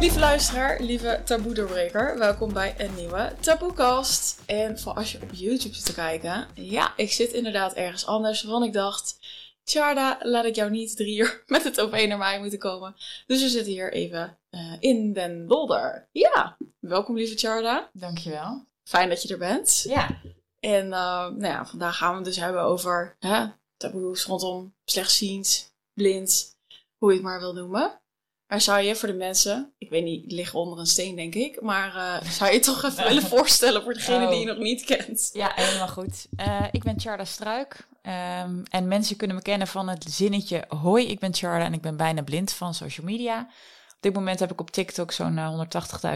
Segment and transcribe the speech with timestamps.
[0.00, 4.42] Lieve luisteraar, lieve taboe-doorbreker, welkom bij een nieuwe Taboekast.
[4.46, 8.42] En voor als je op YouTube zit te kijken, ja, ik zit inderdaad ergens anders,
[8.42, 9.18] want ik dacht,
[9.64, 12.94] Tjarda, laat ik jou niet drie uur met het OV naar mij moeten komen.
[13.26, 16.08] Dus we zitten hier even uh, in Den Dolder.
[16.12, 17.90] Ja, welkom lieve Tjarda.
[17.92, 18.66] Dankjewel.
[18.84, 19.84] Fijn dat je er bent.
[19.88, 20.20] Ja.
[20.60, 25.74] En uh, nou ja, vandaag gaan we het dus hebben over hè, taboes rondom slechtziend,
[25.94, 26.56] blind,
[26.96, 28.00] hoe je het maar wil noemen.
[28.48, 31.60] Maar zou je voor de mensen, ik weet niet, liggen onder een steen denk ik,
[31.60, 34.30] maar uh, zou je toch even willen voorstellen voor degene Oh.
[34.30, 35.30] die je nog niet kent?
[35.32, 36.26] Ja, helemaal goed.
[36.36, 37.86] Uh, ik ben Charda Struik.
[38.02, 41.80] Um, en mensen kunnen me kennen van het zinnetje Hoi, ik ben Charda en ik
[41.80, 43.40] ben bijna blind van social media.
[43.88, 45.64] Op dit moment heb ik op TikTok zo'n uh,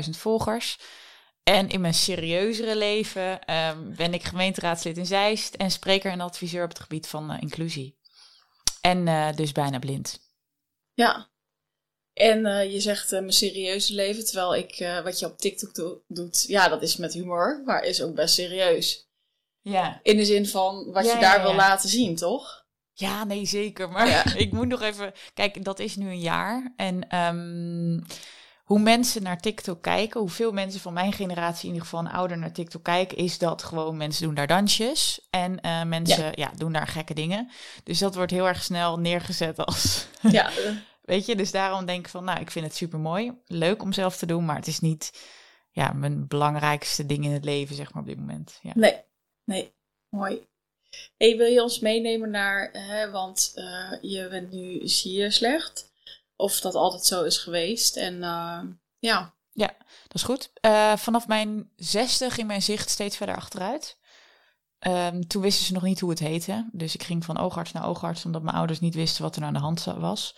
[0.04, 0.78] 180.000 volgers.
[1.42, 6.62] En in mijn serieuzere leven um, ben ik gemeenteraadslid in Zeist en spreker en adviseur
[6.62, 7.98] op het gebied van uh, inclusie.
[8.80, 10.20] En dus bijna blind.
[10.94, 11.30] Ja,
[12.14, 15.74] en uh, je zegt uh, mijn serieuze leven, terwijl ik uh, wat je op TikTok
[15.74, 19.10] do doet, ja, dat is met humor, maar is ook best serieus.
[19.60, 20.00] Ja.
[20.02, 21.56] In de zin van wat Ja, je daar ja, wil ja.
[21.56, 22.64] laten zien, toch?
[22.92, 23.88] Ja, nee, zeker.
[23.90, 25.12] Maar ik moet nog even.
[25.34, 26.72] Kijk, dat is nu een jaar.
[26.76, 28.04] En um,
[28.64, 32.38] hoe mensen naar TikTok kijken, hoeveel mensen van mijn generatie, in ieder geval een ouder,
[32.38, 35.26] naar TikTok kijken, is dat gewoon mensen doen daar dansjes.
[35.30, 36.50] En mensen ja.
[36.56, 37.50] doen daar gekke dingen.
[37.84, 40.06] Dus dat wordt heel erg snel neergezet als.
[40.20, 40.50] Ja.
[41.02, 43.32] Weet je, dus daarom denk ik van, nou, ik vind het super mooi.
[43.46, 45.12] Leuk om zelf te doen, maar het is niet
[45.70, 48.58] ja, mijn belangrijkste ding in het leven, zeg maar, op dit moment.
[48.62, 48.72] Ja.
[48.74, 49.02] Nee,
[49.44, 49.74] nee,
[50.08, 50.46] mooi.
[51.16, 55.92] Hey, wil je ons meenemen naar, hè, want uh, je bent nu, zie je slecht?
[56.36, 57.96] Of dat altijd zo is geweest?
[57.96, 58.60] En uh,
[58.98, 59.34] ja.
[59.52, 60.52] Ja, dat is goed.
[60.60, 63.98] Uh, vanaf mijn zesde ging mijn zicht steeds verder achteruit.
[64.86, 66.68] Um, toen wisten ze nog niet hoe het heette.
[66.72, 69.52] Dus ik ging van oogarts naar oogarts, omdat mijn ouders niet wisten wat er aan
[69.52, 70.36] de hand was.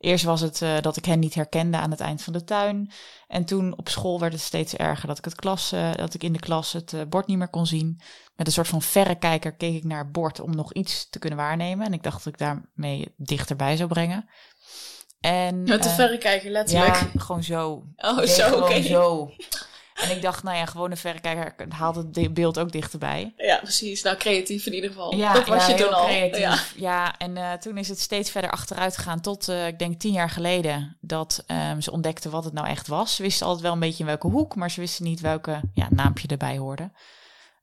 [0.00, 2.90] Eerst was het uh, dat ik hen niet herkende aan het eind van de tuin.
[3.28, 6.22] En toen op school werd het steeds erger dat ik, het klas, uh, dat ik
[6.22, 8.00] in de klas het uh, bord niet meer kon zien.
[8.36, 11.38] Met een soort van verrekijker keek ik naar het bord om nog iets te kunnen
[11.38, 11.86] waarnemen.
[11.86, 14.28] En ik dacht dat ik daarmee dichterbij zou brengen.
[15.20, 16.94] En, Met de verrekijker, letterlijk.
[16.94, 17.84] Ja, gewoon zo.
[17.96, 18.64] Oh, zo, oké.
[18.64, 18.82] Okay.
[18.82, 19.32] zo.
[20.00, 23.32] En ik dacht, nou ja, gewoon een verrekijker haalt het beeld ook dichterbij.
[23.36, 24.02] Ja, precies.
[24.02, 25.14] Nou, creatief in ieder geval.
[25.14, 26.06] Ja, dat was ja, je toen al.
[26.06, 26.40] Creatief.
[26.40, 26.58] Ja.
[26.76, 30.12] ja, en uh, toen is het steeds verder achteruit gegaan tot, uh, ik denk, tien
[30.12, 30.96] jaar geleden.
[31.00, 33.14] Dat um, ze ontdekten wat het nou echt was.
[33.14, 35.86] Ze wisten altijd wel een beetje in welke hoek, maar ze wisten niet welke ja,
[35.90, 36.90] naampje erbij hoorde.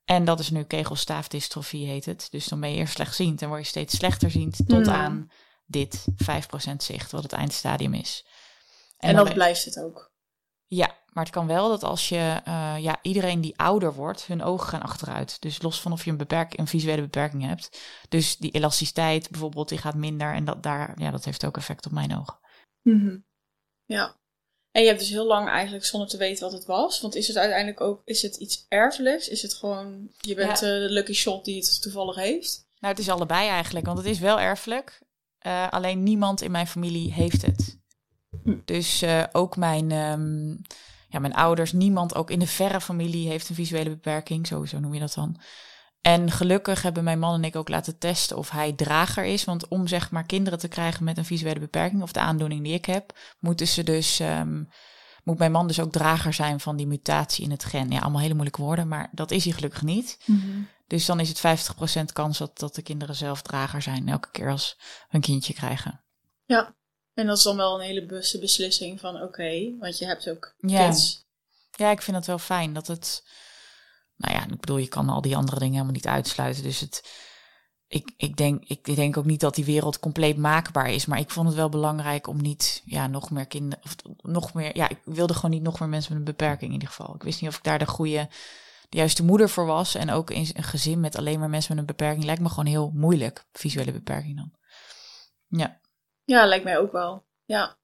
[0.06, 2.28] En dat is nu kegelstaafdystrofie heet het.
[2.32, 4.96] Dus dan ben je eerst slechtziend en word je steeds slechter ziend tot Hmm.
[4.96, 5.32] aan
[5.66, 8.26] dit 5% zicht, wat het eindstadium is.
[8.98, 10.12] En, en dat blijft het ook.
[10.66, 14.44] Ja, maar het kan wel dat als je, uh, ja, iedereen die ouder wordt, hun
[14.44, 15.42] ogen gaan achteruit.
[15.42, 17.82] Dus los van of je een, beperk, een visuele beperking hebt.
[18.10, 20.34] Dus die elasticiteit bijvoorbeeld, die gaat minder.
[20.34, 22.40] En dat, daar, ja, dat heeft ook effect op mijn ogen.
[22.82, 23.26] Mm -hmm.
[23.86, 24.16] Ja.
[24.72, 27.02] En je hebt dus heel lang eigenlijk zonder te weten wat het was.
[27.02, 29.28] Want is het uiteindelijk ook, is het iets erfelijks?
[29.28, 30.66] Is het gewoon, je bent ja.
[30.66, 32.68] uh, de lucky shot die het toevallig heeft?
[32.80, 35.02] Nou, het is allebei eigenlijk, want het is wel erfelijk.
[35.48, 37.80] Uh, alleen niemand in mijn familie heeft het.
[38.44, 38.58] Hm.
[38.66, 40.62] Dus uh, ook mijn, um,
[41.18, 44.48] ja, mijn ouders, niemand ook in de verre familie heeft een visuele beperking.
[44.48, 45.40] Sowieso noem je dat dan.
[46.02, 49.44] En gelukkig hebben mijn man en ik ook laten testen of hij drager is.
[49.44, 52.74] Want om zeg maar kinderen te krijgen met een visuele beperking of de aandoening die
[52.74, 54.70] ik heb, moeten ze dus, um,
[55.24, 57.90] moet mijn man dus ook drager zijn van die mutatie in het gen.
[57.90, 60.20] Ja, allemaal hele moeilijke woorden, maar dat is hij gelukkig niet.
[60.26, 60.68] Mm -hmm.
[60.88, 61.72] Dus dan is het
[62.10, 65.54] 50% kans dat, dat de kinderen zelf drager zijn elke keer als we een kindje
[65.54, 66.04] krijgen.
[66.46, 66.76] Ja,
[67.18, 70.30] en dat is dan wel een hele bewuste beslissing van oké, okay, want je hebt
[70.30, 70.88] ook ja.
[70.88, 71.26] kids.
[71.72, 73.24] Ja, ik vind het wel fijn dat het.
[74.16, 76.64] Nou ja, ik bedoel, je kan al die andere dingen helemaal niet uitsluiten.
[76.64, 77.26] Dus het.
[77.88, 81.06] Ik, ik, denk, ik denk ook niet dat die wereld compleet maakbaar is.
[81.06, 83.86] Maar ik vond het wel belangrijk om niet ja, nog meer kinderen.
[83.86, 84.78] Of nog meer.
[84.78, 87.16] Ja, ik wilde gewoon niet nog meer mensen met een beperking in ieder geval.
[87.16, 88.30] Ik wist niet of ik daar de goede.
[88.90, 89.96] De juiste moeder voor was.
[89.96, 92.26] En ook in een gezin met alleen maar mensen met een beperking.
[92.26, 93.46] Lijkt me gewoon heel moeilijk.
[93.52, 94.52] Visuele beperking dan.
[95.48, 95.80] Ja.
[96.28, 97.26] Ja, lijkt mij ook wel.
[97.46, 97.78] Ja.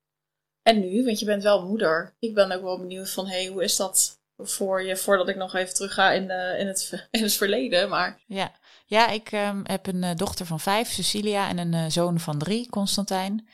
[0.61, 2.15] En nu, want je bent wel moeder.
[2.19, 5.35] Ik ben ook wel benieuwd van, hé, hey, hoe is dat voor je, voordat ik
[5.35, 8.23] nog even terug ga in, de, in, het, in het verleden, maar...
[8.25, 8.51] Ja,
[8.85, 12.37] ja ik um, heb een uh, dochter van vijf, Cecilia, en een uh, zoon van
[12.37, 13.47] drie, Constantijn.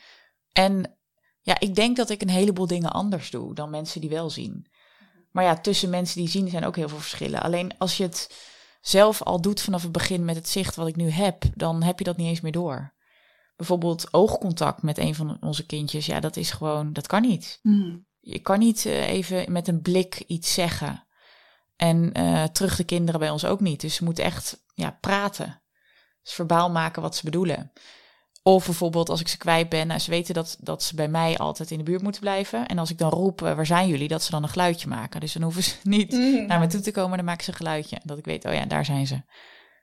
[0.52, 0.98] En
[1.40, 4.66] ja, ik denk dat ik een heleboel dingen anders doe dan mensen die wel zien.
[5.30, 7.42] Maar ja, tussen mensen die zien zijn ook heel veel verschillen.
[7.42, 8.36] Alleen als je het
[8.80, 11.98] zelf al doet vanaf het begin met het zicht wat ik nu heb, dan heb
[11.98, 12.98] je dat niet eens meer door
[13.60, 17.58] bijvoorbeeld oogcontact met een van onze kindjes, ja, dat is gewoon, dat kan niet.
[17.62, 18.06] Mm.
[18.20, 21.06] Je kan niet uh, even met een blik iets zeggen.
[21.76, 23.80] En uh, terug de kinderen bij ons ook niet.
[23.80, 25.62] Dus ze moeten echt ja, praten.
[26.22, 27.72] Dus verbaal maken wat ze bedoelen.
[28.42, 31.38] Of bijvoorbeeld als ik ze kwijt ben, nou, ze weten dat, dat ze bij mij
[31.38, 32.66] altijd in de buurt moeten blijven.
[32.66, 35.20] En als ik dan roep, eh, waar zijn jullie, dat ze dan een geluidje maken.
[35.20, 36.46] Dus dan hoeven ze niet Mm.
[36.46, 38.00] naar me toe te komen, dan maken ze een geluidje.
[38.04, 39.22] Dat ik weet, oh ja, daar zijn ze.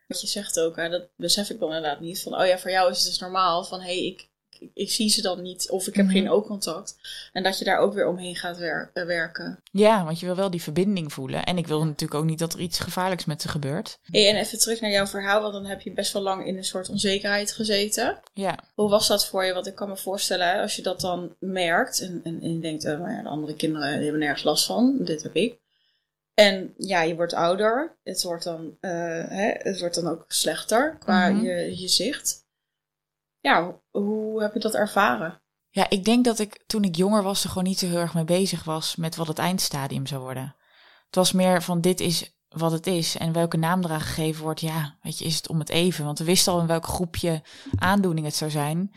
[0.08, 2.22] Wat je zegt ook, hè, dat besef ik dan inderdaad niet.
[2.22, 3.64] Van, oh ja, voor jou is het dus normaal.
[3.64, 4.28] Van, hé, hey, ik,
[4.60, 5.70] ik, ik zie ze dan niet.
[5.70, 6.14] Of ik heb Mhm.
[6.14, 6.96] geen oogcontact.
[7.34, 9.60] En dat je daar ook weer omheen gaat wer- eh, werken.
[9.72, 11.44] Ja, want je wil wel die verbinding voelen.
[11.44, 14.00] En ik wil natuurlijk ook niet dat er iets gevaarlijks met ze gebeurt.
[14.04, 15.42] Hey, en even terug naar jouw verhaal.
[15.42, 18.20] Want dan heb je best wel lang in een soort onzekerheid gezeten.
[18.34, 19.54] Ja, Hoe was dat voor je?
[19.54, 22.00] Want ik kan me voorstellen, als je dat dan merkt.
[22.02, 24.66] En, en, en je denkt, eh, maar ja, de andere kinderen die hebben nergens last
[24.66, 24.98] van.
[25.00, 25.58] Dit heb ik.
[26.40, 27.98] En ja, je wordt ouder.
[28.04, 28.92] Het wordt dan, eh,
[29.28, 31.44] hè, het wordt dan ook slechter qua Mhm.
[31.44, 32.46] je, je zicht.
[33.40, 35.42] Ja, hoe heb je dat ervaren?
[35.70, 38.14] Ja, ik denk dat ik toen ik jonger was er gewoon niet zo heel erg
[38.14, 40.56] mee bezig was met wat het eindstadium zou worden.
[41.06, 44.62] Het was meer van dit is wat het is en welke naam eraan gegeven wordt.
[44.62, 46.06] Ja, weet je, is het om het even.
[46.06, 47.42] Want we wisten al in welk groepje
[47.76, 48.92] aandoening het zou zijn.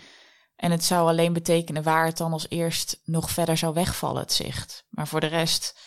[0.57, 4.33] En het zou alleen betekenen waar het dan als eerst nog verder zou wegvallen, het
[4.33, 4.85] zicht.
[4.89, 5.79] Maar voor de rest,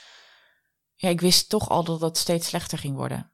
[0.95, 3.31] ja, ik wist toch al dat het steeds slechter ging worden.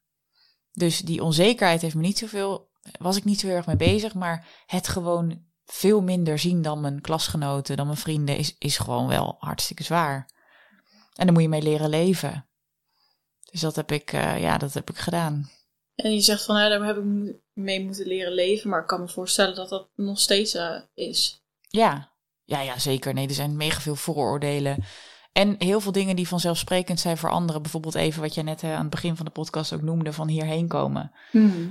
[0.71, 2.69] Dus die onzekerheid heeft me niet zoveel,
[3.00, 4.13] was ik niet zo heel erg mee bezig.
[4.13, 9.07] Maar het gewoon veel minder zien dan mijn klasgenoten, dan mijn vrienden, is, is gewoon
[9.07, 10.29] wel hartstikke zwaar.
[11.13, 12.50] En daar moet je mee leren leven.
[13.51, 15.51] Dus dat heb ik, eh, ja, dat heb ik gedaan.
[15.95, 18.69] En je zegt van, nou, daar heb ik mee moeten leren leven.
[18.69, 21.44] Maar ik kan me voorstellen dat dat nog steeds eh, is.
[21.67, 22.13] Ja.
[22.44, 23.13] ja, ja, zeker.
[23.13, 24.83] Nee, er zijn mega veel vooroordelen.
[25.39, 27.62] En heel veel dingen die vanzelfsprekend zijn voor anderen.
[27.62, 30.27] Bijvoorbeeld even wat jij net eh, aan het begin van de podcast ook noemde, van
[30.27, 31.12] hierheen komen.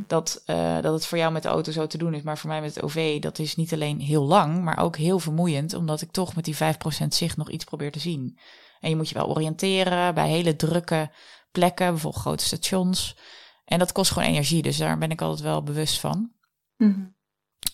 [0.07, 2.49] Dat, eh, dat het voor jou met de auto zo te doen is, maar voor
[2.51, 6.01] mij met het OV, dat is niet alleen heel lang, maar ook heel vermoeiend, omdat
[6.01, 8.39] ik toch met die 5% zicht nog iets probeer te zien.
[8.81, 11.11] En je moet je wel oriënteren bij hele drukke
[11.53, 13.17] plekken, bijvoorbeeld grote stations.
[13.65, 16.31] En dat kost gewoon energie, dus daar ben ik altijd wel bewust van.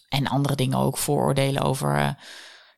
[0.09, 1.97] En andere dingen ook, vooroordelen over.
[1.97, 2.09] eh,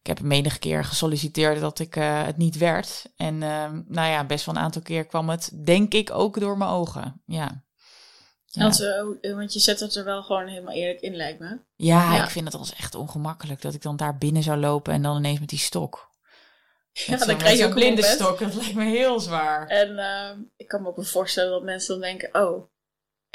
[0.08, 3.04] ik heb menige keer gesolliciteerd dat ik eh, het niet werd.
[3.16, 6.58] En eh, nou ja, best wel een aantal keer kwam het, denk ik, ook door
[6.58, 7.22] mijn ogen.
[7.26, 7.64] Ja.
[8.46, 8.62] Ja.
[8.62, 11.58] Want, eh, want je zet het er wel gewoon helemaal eerlijk in, lijkt me.
[11.76, 12.24] Ja, Ja.
[12.24, 15.16] ik vind het eens echt ongemakkelijk dat ik dan daar binnen zou lopen en dan
[15.16, 16.10] ineens met die stok.
[16.92, 18.38] Ja, dan krijg je ook blinde stok.
[18.38, 19.66] Dat lijkt me heel zwaar.
[19.66, 22.68] En eh, ik kan me ook voorstellen dat mensen dan denken, oh.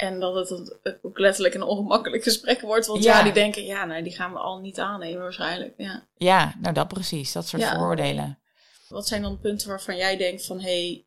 [0.01, 2.85] En dat het ook letterlijk een ongemakkelijk gesprek wordt.
[2.85, 3.23] Want ja, Ja.
[3.23, 5.73] die denken, ja, nou, die gaan we al niet aannemen waarschijnlijk.
[5.77, 6.07] Ja.
[6.15, 7.31] Ja, nou dat precies.
[7.31, 7.73] Dat soort Ja.
[7.75, 8.39] vooroordelen.
[8.87, 11.05] Wat zijn dan punten waarvan jij denkt van, hé, hey,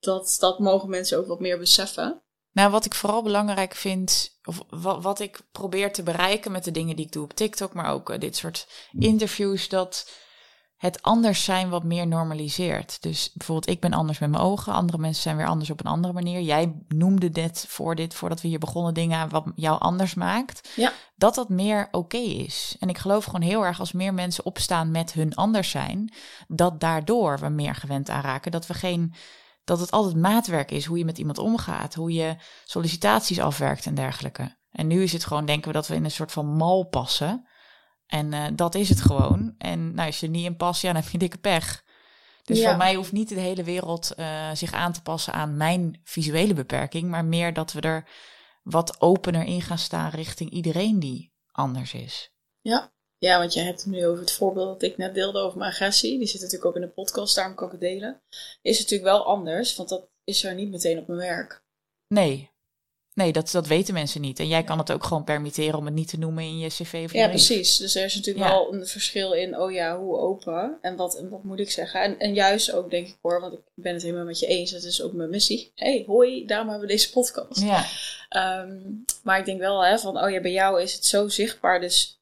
[0.00, 2.22] dat, dat mogen mensen ook wat meer beseffen?
[2.52, 6.70] Nou, wat ik vooral belangrijk vind, of wat, wat ik probeer te bereiken met de
[6.70, 8.66] dingen die ik doe op TikTok, maar ook eh, dit soort
[8.98, 10.10] interviews, dat
[10.76, 13.02] het anders zijn wat meer normaliseert.
[13.02, 15.90] Dus bijvoorbeeld, ik ben anders met mijn ogen, andere mensen zijn weer anders op een
[15.90, 16.40] andere manier.
[16.40, 20.68] Jij noemde net voor dit, voordat we hier begonnen, dingen wat jou anders maakt.
[20.76, 20.92] Ja.
[21.16, 22.76] Dat dat meer oké is.
[22.78, 26.14] En ik geloof gewoon heel erg als meer mensen opstaan met hun anders zijn,
[26.48, 28.50] dat daardoor we meer gewend aan raken.
[28.50, 29.14] Dat we geen
[29.64, 33.94] dat het altijd maatwerk is hoe je met iemand omgaat, hoe je sollicitaties afwerkt en
[33.94, 34.56] dergelijke.
[34.70, 37.48] En nu is het gewoon, denken we dat we in een soort van mal passen.
[38.06, 39.54] En eh, dat is het gewoon.
[39.58, 41.84] En nou, als je er niet in past, ja, dan heb je dikke pech.
[42.44, 42.68] Dus Ja.
[42.68, 46.54] voor mij hoeft niet de hele wereld eh, zich aan te passen aan mijn visuele
[46.54, 48.08] beperking, maar meer dat we er
[48.62, 52.32] wat opener in gaan staan richting iedereen die anders is.
[52.60, 52.92] Ja.
[53.18, 55.70] Ja, want je hebt het nu over het voorbeeld dat ik net deelde over mijn
[55.70, 56.18] agressie.
[56.18, 58.22] Die zit natuurlijk ook in de podcast, daarom kan ik het delen.
[58.62, 61.64] Is natuurlijk wel anders, want dat is er niet meteen op mijn werk.
[62.08, 62.50] Nee,
[63.14, 64.38] nee dat, dat weten mensen niet.
[64.38, 66.80] En jij kan het ook gewoon permitteren om het niet te noemen in je cv
[67.04, 67.46] of je Ja, brief.
[67.46, 67.76] precies.
[67.76, 68.52] Dus er is natuurlijk Ja.
[68.52, 72.02] wel een verschil in, oh ja, hoe open en wat, en wat moet ik zeggen.
[72.02, 74.70] En, en juist ook, denk ik hoor, want ik ben het helemaal met je eens,
[74.70, 75.72] dat is ook mijn missie.
[75.74, 77.60] hey, hoi, daarom hebben we deze podcast.
[77.60, 77.84] Ja,
[78.28, 78.80] Ehm,
[79.22, 82.20] maar ik denk wel hè, van, oh ja, bij jou is het zo zichtbaar, dus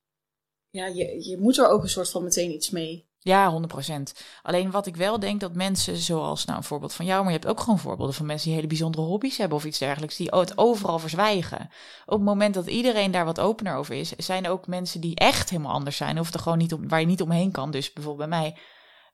[0.71, 3.05] ja, je, je moet er ook een soort van meteen iets mee.
[3.25, 4.13] Ja, 100%.
[4.43, 7.39] Alleen wat ik wel denk dat mensen, zoals nou een voorbeeld van jou, maar je
[7.39, 10.29] hebt ook gewoon voorbeelden van mensen die hele bijzondere hobby's hebben of iets dergelijks, die
[10.31, 11.71] het overal verzwijgen.
[12.07, 15.15] Op het moment dat iedereen daar wat opener over is, zijn er ook mensen die
[15.17, 17.71] echt helemaal anders zijn of er gewoon niet om, waar je niet omheen kan.
[17.71, 18.59] Dus bijvoorbeeld bij mij,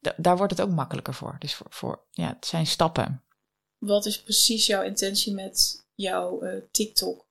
[0.01, 1.37] da- daar wordt het ook makkelijker voor.
[1.39, 3.25] Dus voor, voor ja, het zijn stappen.
[3.79, 7.27] Wat is precies jouw intentie met jouw eh, TikTok?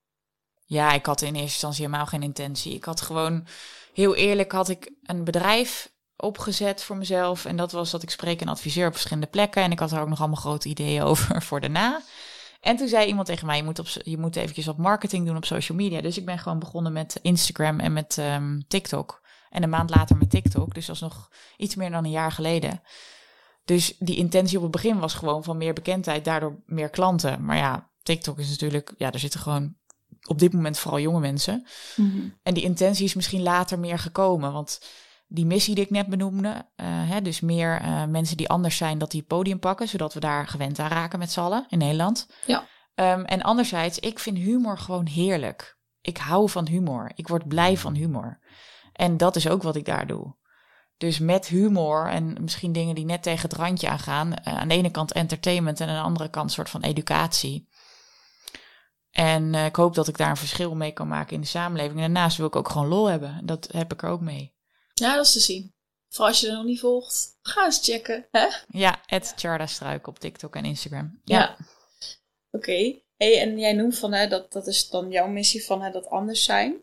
[0.66, 2.74] Ja, ik had in eerste instantie helemaal geen intentie.
[2.74, 3.48] Ik had gewoon,
[3.94, 7.46] heel eerlijk, had ik een bedrijf opgezet voor mezelf.
[7.46, 9.64] En dat was dat ik spreek en adviseer op verschillende plekken.
[9.64, 12.02] En ik had er ook nog allemaal grote ideeën over voor daarna.
[12.62, 15.36] En toen zei iemand tegen mij, je moet, op, je moet eventjes wat marketing doen
[15.36, 16.02] op social media.
[16.02, 19.22] Dus ik ben gewoon begonnen met Instagram en met ehm, TikTok.
[19.50, 20.74] En een maand later met TikTok.
[20.74, 22.82] Dus dat is nog iets meer dan een jaar geleden.
[23.66, 27.46] Dus die intentie op het begin was gewoon van meer bekendheid, daardoor meer klanten.
[27.46, 29.76] Maar ja, TikTok is natuurlijk, ja, er zitten gewoon
[30.28, 31.68] op dit moment vooral jonge mensen.
[31.96, 32.30] Mhm.
[32.44, 34.54] En die intentie is misschien later meer gekomen.
[34.54, 34.82] Want
[35.28, 38.98] die missie die ik net benoemde, eh, hè, dus meer eh, mensen die anders zijn,
[38.98, 41.78] dat die het podium pakken, zodat we daar gewend aan raken met z'n allen in
[41.78, 42.28] Nederland.
[42.46, 42.68] Ja.
[42.96, 45.78] Ehm, en anderzijds, ik vind humor gewoon heerlijk.
[46.02, 47.12] Ik hou van humor.
[47.16, 48.40] Ik word blij van humor.
[48.94, 50.36] En dat is ook wat ik daar doe.
[50.98, 54.34] Dus met humor en misschien dingen die net tegen het randje aangaan.
[54.34, 57.70] eh, aan de ene kant entertainment en aan de andere kant een soort van educatie.
[59.12, 61.96] En ik hoop dat ik daar een verschil mee kan maken in de samenleving.
[61.96, 63.46] En daarnaast wil ik ook gewoon lol hebben.
[63.46, 64.57] Dat heb ik er ook mee.
[65.00, 65.74] Ja, dat is te zien.
[66.10, 68.28] Vooral als je er nog niet volgt, ga eens checken.
[68.32, 68.48] Hè?
[68.68, 71.22] Ja, het Charda Struik op TikTok en Instagram.
[71.24, 71.58] Ja.
[72.52, 73.00] Oké.
[73.18, 76.08] Hey, en jij noemt van, hè, dat, dat is dan jouw missie van hè, dat
[76.10, 76.74] anders zijn.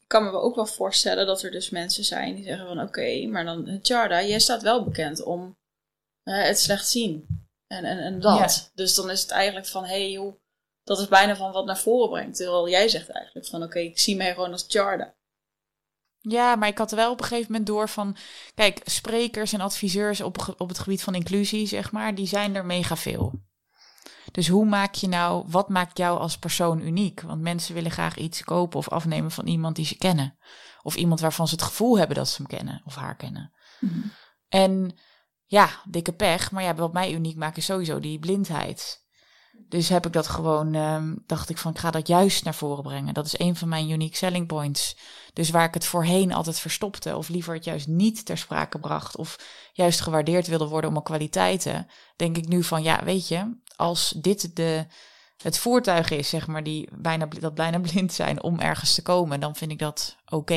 [0.00, 3.26] Ik kan me ook wel voorstellen dat er dus mensen zijn die zeggen van, oké,
[3.26, 5.58] maar dan, Jarda, jij staat wel bekend om
[6.22, 7.26] hè, het slecht zien.
[7.66, 8.70] En, en, en dat.
[8.74, 10.40] Dus dan is het eigenlijk van, hé hey, joh,
[10.82, 12.36] dat is bijna van wat naar voren brengt.
[12.36, 15.14] Terwijl jij zegt eigenlijk van, oké, ik zie mij gewoon als Jarda.
[16.28, 18.16] Ja, maar ik had er wel op een gegeven moment door van...
[18.54, 22.14] Kijk, sprekers en adviseurs op, op het gebied van inclusie, zeg maar...
[22.14, 23.32] die zijn er mega veel.
[24.32, 25.44] Dus hoe maak je nou...
[25.46, 27.20] Wat maakt jou als persoon uniek?
[27.20, 30.38] Want mensen willen graag iets kopen of afnemen van iemand die ze kennen.
[30.82, 33.52] Of iemand waarvan ze het gevoel hebben dat ze hem kennen of haar kennen.
[34.48, 34.98] En
[35.44, 36.50] ja, dikke pech.
[36.50, 39.03] Maar ja, wat mij uniek maakt is sowieso die blindheid.
[39.68, 42.82] Dus heb ik dat gewoon, ehm, dacht ik van, ik ga dat juist naar voren
[42.82, 43.14] brengen.
[43.14, 44.96] Dat is een van mijn unique selling points.
[45.32, 49.16] Dus waar ik het voorheen altijd verstopte, of liever het juist niet ter sprake bracht,
[49.16, 49.38] of
[49.72, 54.14] juist gewaardeerd wilde worden om mijn kwaliteiten, denk ik nu van, ja, weet je, als
[54.16, 54.86] dit de,
[55.42, 59.40] het voertuig is, zeg maar, die bijna, dat bijna blind zijn om ergens te komen,
[59.40, 60.54] dan vind ik dat oké.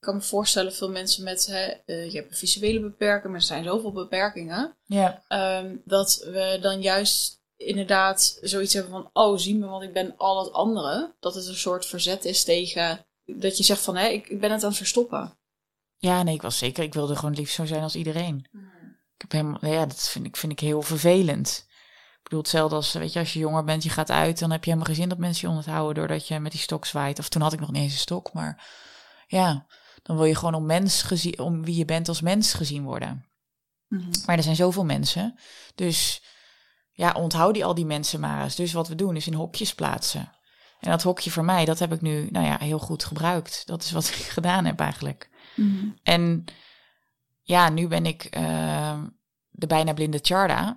[0.00, 3.40] Ik kan me voorstellen, veel mensen met, hè, eh, je hebt een visuele beperking, maar
[3.40, 4.76] er zijn zoveel beperkingen.
[4.84, 5.22] Ja.
[5.28, 10.14] Ehm, dat we dan juist inderdaad zoiets hebben van, oh, zie me, want ik ben
[10.16, 11.14] al het andere.
[11.20, 14.50] Dat het een soort verzet is tegen, dat je zegt van, hé, ik, ik ben
[14.50, 15.38] het aan het verstoppen.
[15.96, 18.48] Ja, nee, ik was zeker, ik wilde gewoon liefst zo zijn als iedereen.
[19.14, 21.66] Ik heb helemaal, ja, dat vind ik, vind ik heel vervelend.
[22.14, 24.64] Ik bedoel, hetzelfde als, weet je, als je jonger bent, je gaat uit, dan heb
[24.64, 27.18] je helemaal geen zin dat mensen je onderhouden doordat je met die stok zwaait.
[27.18, 28.70] Of toen had ik nog niet eens een stok, maar
[29.26, 29.66] ja,
[30.02, 33.24] dan wil je gewoon om mens gezien, om wie je bent als mens gezien worden.
[34.26, 35.38] Maar er zijn zoveel mensen,
[35.74, 36.22] dus
[37.00, 38.54] ja, onthoud die al die mensen maar eens.
[38.54, 40.32] Dus wat we doen is in hokjes plaatsen.
[40.80, 43.66] En dat hokje voor mij, dat heb ik nu, nou ja, heel goed gebruikt.
[43.66, 45.30] Dat is wat ik gedaan heb eigenlijk.
[46.02, 46.44] En
[47.42, 49.02] ja, nu ben ik eh,
[49.50, 50.76] de bijna blinde Charda.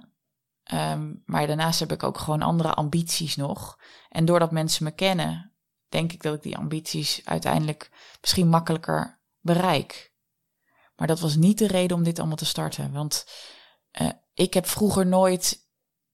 [0.63, 3.79] Ehm, maar daarnaast heb ik ook gewoon andere ambities nog.
[4.09, 5.51] En doordat mensen me kennen,
[5.89, 10.13] denk ik dat ik die ambities uiteindelijk misschien makkelijker bereik.
[10.95, 12.91] Maar dat was niet de reden om dit allemaal te starten.
[12.91, 13.25] Want
[13.91, 15.62] eh, ik heb vroeger nooit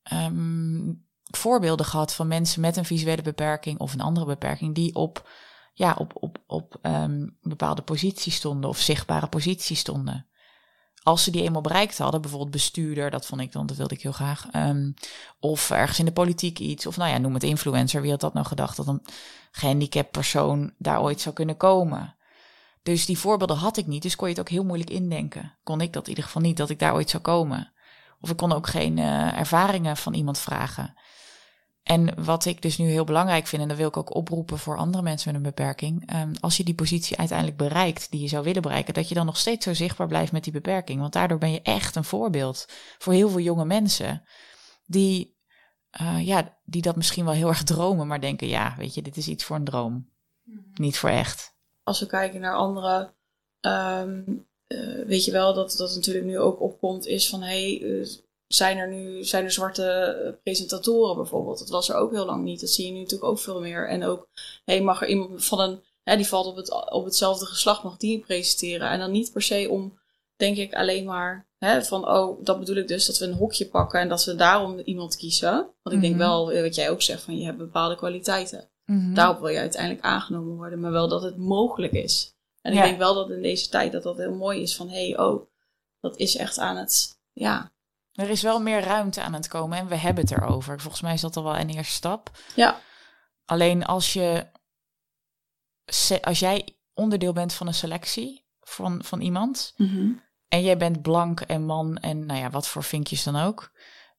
[0.09, 5.29] ehm, voorbeelden gehad van mensen met een visuele beperking of een andere beperking die op,
[5.73, 10.27] ja, op, op, op ehm, bepaalde posities stonden of zichtbare posities stonden.
[11.03, 14.01] Als ze die eenmaal bereikt hadden, bijvoorbeeld bestuurder, dat vond ik dan, dat wilde ik
[14.01, 14.47] heel graag.
[14.51, 14.91] ehm,
[15.39, 18.01] of ergens in de politiek iets, of nou ja, noem het influencer.
[18.01, 19.05] Wie had dat nou gedacht dat een
[19.51, 22.15] gehandicapt persoon daar ooit zou kunnen komen?
[22.83, 25.57] Dus die voorbeelden had ik niet, dus kon je het ook heel moeilijk indenken.
[25.63, 27.73] Kon ik dat in ieder geval niet, dat ik daar ooit zou komen.
[28.21, 30.93] Of ik kon ook geen eh, ervaringen van iemand vragen.
[31.83, 34.77] En wat ik dus nu heel belangrijk vind, en dat wil ik ook oproepen voor
[34.77, 36.09] andere mensen met een beperking.
[36.09, 39.25] ehm, als je die positie uiteindelijk bereikt, die je zou willen bereiken, dat je dan
[39.25, 40.99] nog steeds zo zichtbaar blijft met die beperking.
[40.99, 42.65] Want daardoor ben je echt een voorbeeld
[42.97, 44.23] voor heel veel jonge mensen
[44.85, 45.37] die,
[45.89, 49.17] eh, ja, die dat misschien wel heel erg dromen, maar denken, ja, weet je, dit
[49.17, 50.09] is iets voor een droom.
[50.73, 51.57] Niet voor echt.
[51.83, 53.13] Als we kijken naar andere,
[53.59, 54.21] ehm,
[54.69, 58.07] eh, weet je wel, dat dat natuurlijk nu ook opkomt, is van, hé, hey, eh,
[58.47, 61.59] zijn er nu zijn er zwarte eh, presentatoren bijvoorbeeld?
[61.59, 62.59] Dat was er ook heel lang niet.
[62.61, 63.89] Dat zie je nu natuurlijk ook veel meer.
[63.89, 64.27] En ook,
[64.65, 67.97] hey, mag er iemand van een, hè, die valt op, het, op hetzelfde geslacht, mag
[67.97, 68.89] die presenteren?
[68.89, 69.99] En dan niet per se om,
[70.35, 73.67] denk ik, alleen maar hè, van, oh, dat bedoel ik dus, dat we een hokje
[73.67, 75.51] pakken en dat we daarom iemand kiezen.
[75.81, 76.23] Want ik denk Mhm.
[76.23, 78.69] wel, wat jij ook zegt, van je hebt bepaalde kwaliteiten.
[79.13, 82.37] Daarop wil je uiteindelijk aangenomen worden, maar wel dat het mogelijk is.
[82.61, 85.09] En ik denk wel dat in deze tijd dat dat heel mooi is van, hé,
[85.09, 85.49] hey, oh,
[85.99, 87.71] dat is echt aan het, ja,
[88.13, 90.79] Er is wel meer ruimte aan het komen en we hebben het erover.
[90.79, 92.29] Volgens mij is dat al wel een eerste stap.
[92.55, 92.81] ja.
[93.45, 94.47] Alleen als je
[96.21, 100.11] als jij onderdeel bent van een selectie van, van iemand Mhm.
[100.47, 103.71] en jij bent blank en man en nou ja, wat voor vinkjes dan ook.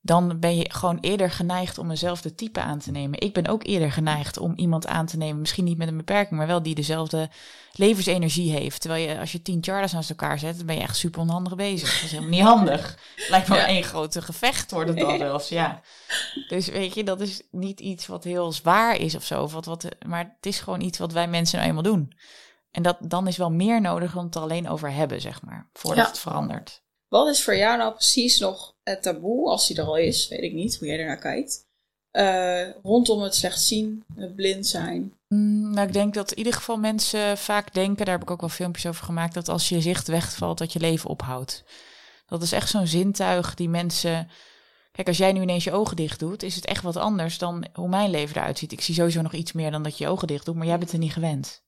[0.03, 3.21] Dan ben je gewoon eerder geneigd om eenzelfde type aan te nemen.
[3.21, 6.39] Ik ben ook eerder geneigd om iemand aan te nemen, misschien niet met een beperking,
[6.39, 7.31] maar wel die dezelfde
[7.73, 8.81] levensenergie heeft.
[8.81, 11.55] Terwijl je, als je tien charters naast elkaar zet, dan ben je echt super onhandig
[11.55, 11.95] bezig.
[11.95, 12.99] Dat is helemaal niet handig.
[13.29, 13.67] Lijkt me Ja.
[13.67, 15.81] één grote gevecht worden dan wel eens, ja.
[16.49, 19.65] Dus weet je, dat is niet iets wat heel zwaar is of zo, of wat,
[19.65, 22.13] wat, maar het is gewoon iets wat wij mensen nou eenmaal doen.
[22.71, 26.05] En dat, dan is wel meer nodig om het alleen over hebben, zeg maar, voordat
[26.05, 26.11] Ja.
[26.11, 26.83] het verandert.
[27.11, 30.43] Wat is voor jou nou precies nog het taboe, als die er al is, weet
[30.43, 31.67] ik niet hoe jij ernaar kijkt,
[32.11, 35.15] eh, rondom het slecht zien, het blind zijn?
[35.29, 38.41] Mm, nou, ik denk dat in ieder geval mensen vaak denken, daar heb ik ook
[38.41, 41.65] wel filmpjes over gemaakt, dat als je zicht wegvalt, dat je leven ophoudt.
[42.27, 44.31] Dat is echt zo'n zintuig die mensen.
[44.93, 47.67] Kijk, als jij nu ineens je ogen dicht doet, is het echt wat anders dan
[47.73, 48.73] hoe mijn leven eruit ziet.
[48.73, 50.79] Ik zie sowieso nog iets meer dan dat je je ogen dicht doet, maar jij
[50.79, 51.63] bent er niet gewend.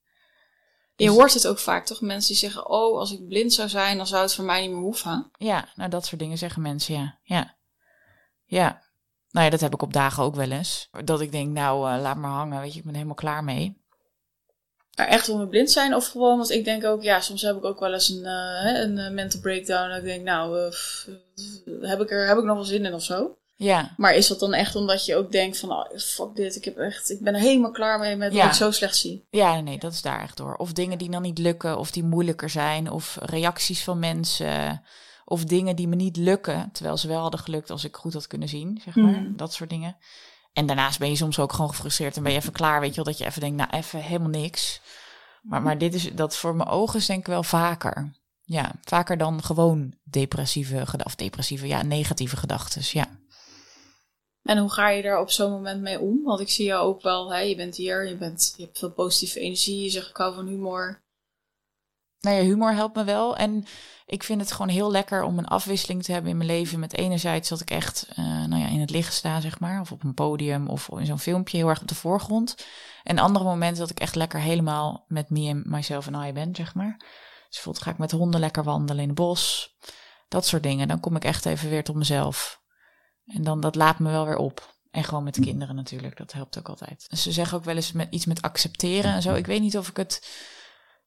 [1.03, 2.01] Je Dus- hoort het ook vaak, toch?
[2.01, 4.71] Mensen die zeggen, oh, als ik blind zou zijn, dan zou het voor mij niet
[4.71, 5.31] meer hoeven.
[5.39, 7.19] Ja, nou dat soort dingen zeggen mensen, ja.
[7.23, 7.57] Ja.
[8.45, 8.83] Ja.
[9.31, 10.89] Nou ja, dat heb ik op dagen ook wel eens.
[11.05, 13.81] Dat ik denk, nou, eh, laat maar hangen, weet je, ik ben helemaal klaar mee.
[14.97, 17.65] Maar echt om blind zijn of gewoon, want ik denk ook, ja, soms heb ik
[17.65, 19.89] ook wel eens een, eh, een eh, mental breakdown.
[19.89, 20.73] Dat ik denk, nou,
[21.81, 23.37] heb, ik er, heb ik nog wel zin in of zo?
[23.55, 26.65] Ja, Maar is dat dan echt omdat je ook denkt van, oh, fuck dit, ik,
[26.65, 28.43] heb echt, ik ben er helemaal klaar mee met Ja.
[28.43, 29.27] dat ik zo slecht zie.
[29.31, 30.55] Ja, nee, dat is daar echt door.
[30.55, 34.83] Of dingen die dan niet lukken, of die moeilijker zijn, of reacties van mensen,
[35.25, 38.27] of dingen die me niet lukken, terwijl ze wel hadden gelukt als ik goed had
[38.27, 39.15] kunnen zien, zeg maar.
[39.15, 39.37] Hmm.
[39.37, 39.97] Dat soort dingen.
[40.53, 42.97] En daarnaast ben je soms ook gewoon gefrustreerd en ben je even klaar, weet je
[42.97, 44.81] wel, dat je even denkt, nou, even helemaal niks.
[45.43, 48.21] Maar, maar dit is, dat voor mijn ogen is denk ik wel vaker.
[48.45, 53.21] Ja, vaker dan gewoon depressieve gedachten, of depressieve, ja, negatieve gedachten, ja.
[54.43, 56.23] En hoe ga je daar op zo'n moment mee om?
[56.23, 58.93] Want ik zie jou ook wel, hè, je bent hier, je, bent, je hebt veel
[58.93, 61.03] positieve energie, je zegt ik hou van humor.
[62.23, 63.37] Nou ja, humor helpt me wel.
[63.37, 63.65] En
[64.07, 66.79] ik vind het gewoon heel lekker om een afwisseling te hebben in mijn leven.
[66.79, 69.81] Met enerzijds dat ik echt eh, nou ja, in het licht sta, zeg maar.
[69.81, 72.67] Of op een podium of in zo'n filmpje heel erg op de voorgrond.
[73.03, 76.55] En andere momenten dat ik echt lekker helemaal met me en myself en I ben,
[76.55, 76.97] zeg maar.
[76.99, 77.07] Dus
[77.51, 79.75] bijvoorbeeld ga ik met de honden lekker wandelen in het bos.
[80.29, 80.89] Dat soort dingen.
[80.89, 82.62] Dan kom ik echt even weer tot mezelf.
[83.27, 84.75] En dan dat laat me wel weer op.
[84.91, 86.17] En gewoon met de kinderen natuurlijk.
[86.17, 87.07] Dat helpt ook altijd.
[87.11, 89.35] Ze zeggen ook wel eens met, iets met accepteren en zo.
[89.35, 90.29] Ik weet niet of ik het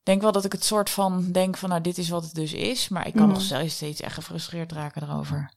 [0.04, 2.54] denk wel dat ik het soort van denk van, nou, dit is wat het dus
[2.54, 2.88] is.
[2.90, 3.32] Maar ik kan Mhm.
[3.34, 5.54] nog steeds, steeds echt gefrustreerd raken erover.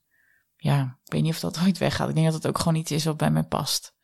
[0.57, 2.09] Ja, ik weet niet of dat ooit weggaat.
[2.09, 3.97] Ik denk dat het ook gewoon iets is wat bij mij past.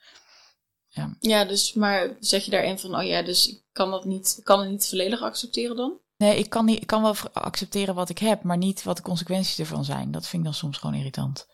[1.19, 4.61] Ja, dus, maar zeg je daarin van, oh ja, dus ik kan dat niet, kan
[4.61, 5.99] het niet volledig accepteren dan?
[6.17, 9.03] Nee, ik kan, niet, ik kan wel accepteren wat ik heb, maar niet wat de
[9.03, 10.11] consequenties ervan zijn.
[10.11, 11.47] Dat vind ik dan soms gewoon irritant.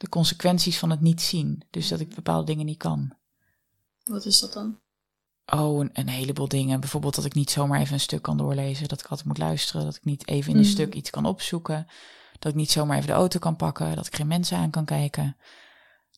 [0.00, 1.62] De consequenties van het niet zien.
[1.70, 3.14] Dus dat ik bepaalde dingen niet kan.
[4.04, 4.78] Wat is dat dan?
[5.46, 6.80] Oh, een, een heleboel dingen.
[6.80, 8.88] Bijvoorbeeld dat ik niet zomaar even een stuk kan doorlezen.
[8.88, 9.84] Dat ik altijd moet luisteren.
[9.84, 10.70] Dat ik niet even in een Mhm.
[10.72, 11.86] stuk iets kan opzoeken.
[12.38, 13.96] Dat ik niet zomaar even de auto kan pakken.
[13.96, 15.36] Dat ik geen mensen aan kan kijken.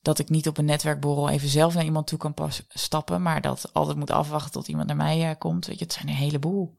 [0.02, 3.22] Dat ik niet op een netwerkborrel even zelf naar iemand toe kan pas stappen.
[3.22, 5.66] Maar dat altijd moet afwachten tot iemand naar mij eh, komt.
[5.66, 6.76] Weet je, het zijn een heleboel.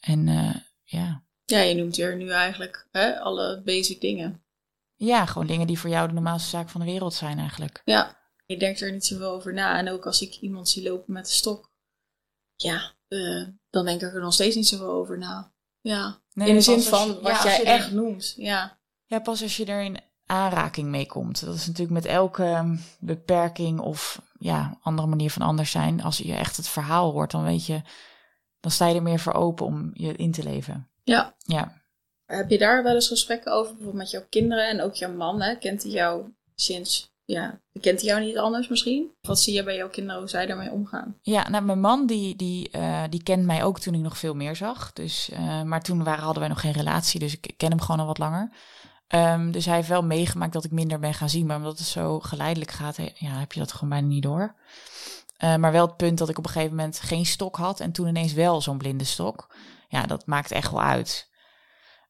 [0.00, 1.22] En eh, ja.
[1.44, 4.40] Ja, je noemt hier nu eigenlijk hè, alle basic dingen.
[4.96, 7.82] Ja, gewoon dingen die voor jou de normaalste zaak van de wereld zijn eigenlijk.
[7.84, 9.78] Ja, je denkt er niet zoveel over na.
[9.78, 11.70] En ook als ik iemand zie lopen met een stok,
[12.56, 15.52] ja, eh, dan denk ik er nog steeds niet zoveel over na.
[15.80, 18.34] Ja, Nee, in de zin van je- wat ja, jij er- echt noemt.
[18.36, 18.78] Ja.
[19.06, 21.44] Ja, pas als je er in aanraking mee komt.
[21.44, 26.02] Dat is natuurlijk met elke ehm, beperking of ja, andere manier van anders zijn.
[26.02, 27.82] Als je echt het verhaal hoort, dan weet je,
[28.60, 30.88] dan sta je er meer voor open om je in te leven.
[31.04, 31.34] ja.
[31.38, 31.84] Ja.
[32.26, 35.40] Heb je daar wel eens gesprekken over, bijvoorbeeld met jouw kinderen en ook jouw man?
[35.40, 35.56] Hè?
[35.56, 39.10] Kent hij jou sinds, ja, kent hij jou niet anders misschien?
[39.20, 41.18] Wat zie je bij jouw kinderen, hoe zij daarmee omgaan?
[41.22, 44.34] Ja, nou, mijn man die, die, eh, die kent mij ook toen ik nog veel
[44.34, 44.92] meer zag.
[44.92, 48.00] Dus, eh, maar toen waren, hadden wij nog geen relatie, dus ik ken hem gewoon
[48.00, 48.50] al wat langer.
[49.06, 51.46] Ehm, dus hij heeft wel meegemaakt dat ik minder ben gaan zien.
[51.46, 54.54] Maar omdat het zo geleidelijk gaat, ja, heb je dat gewoon bijna niet door.
[55.36, 57.92] Eh, maar wel het punt dat ik op een gegeven moment geen stok had en
[57.92, 59.54] toen ineens wel zo'n blinde stok.
[59.88, 61.30] Ja, dat maakt echt wel uit.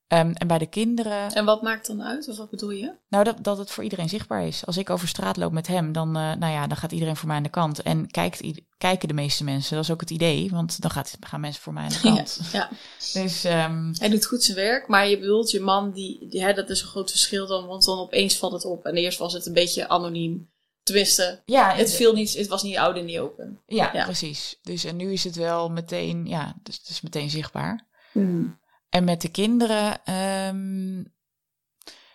[0.09, 2.93] Ehm, en bij de kinderen, En wat maakt dan uit, of wat bedoel je?
[3.09, 4.67] nou dat, dat het voor iedereen zichtbaar is.
[4.67, 7.27] Als ik over straat loop met hem, dan, eh, nou ja, dan gaat iedereen voor
[7.29, 7.83] mij aan de kant.
[7.83, 8.41] En kijkt,
[8.79, 11.73] kijken de meeste mensen, dat is ook het idee, want dan gaat, gaan mensen voor
[11.73, 12.41] mij aan de kant.
[12.53, 12.69] Ja.
[13.13, 16.53] Dus ehm, Hij doet goed zijn werk, maar je bedoelt je man, die, die, hè,
[16.53, 18.85] dat is een groot verschil dan, want dan opeens valt het op.
[18.85, 20.51] En eerst was het een beetje anoniem.
[20.83, 23.61] Tenminste, ja, het, viel niet, het was niet oud en niet open.
[23.67, 24.05] Ja, Ja.
[24.05, 24.59] precies.
[24.63, 27.87] Dus en nu is het wel meteen, ja, dus het is meteen zichtbaar.
[28.13, 28.59] Hmm.
[28.97, 31.05] En met de kinderen, ehm,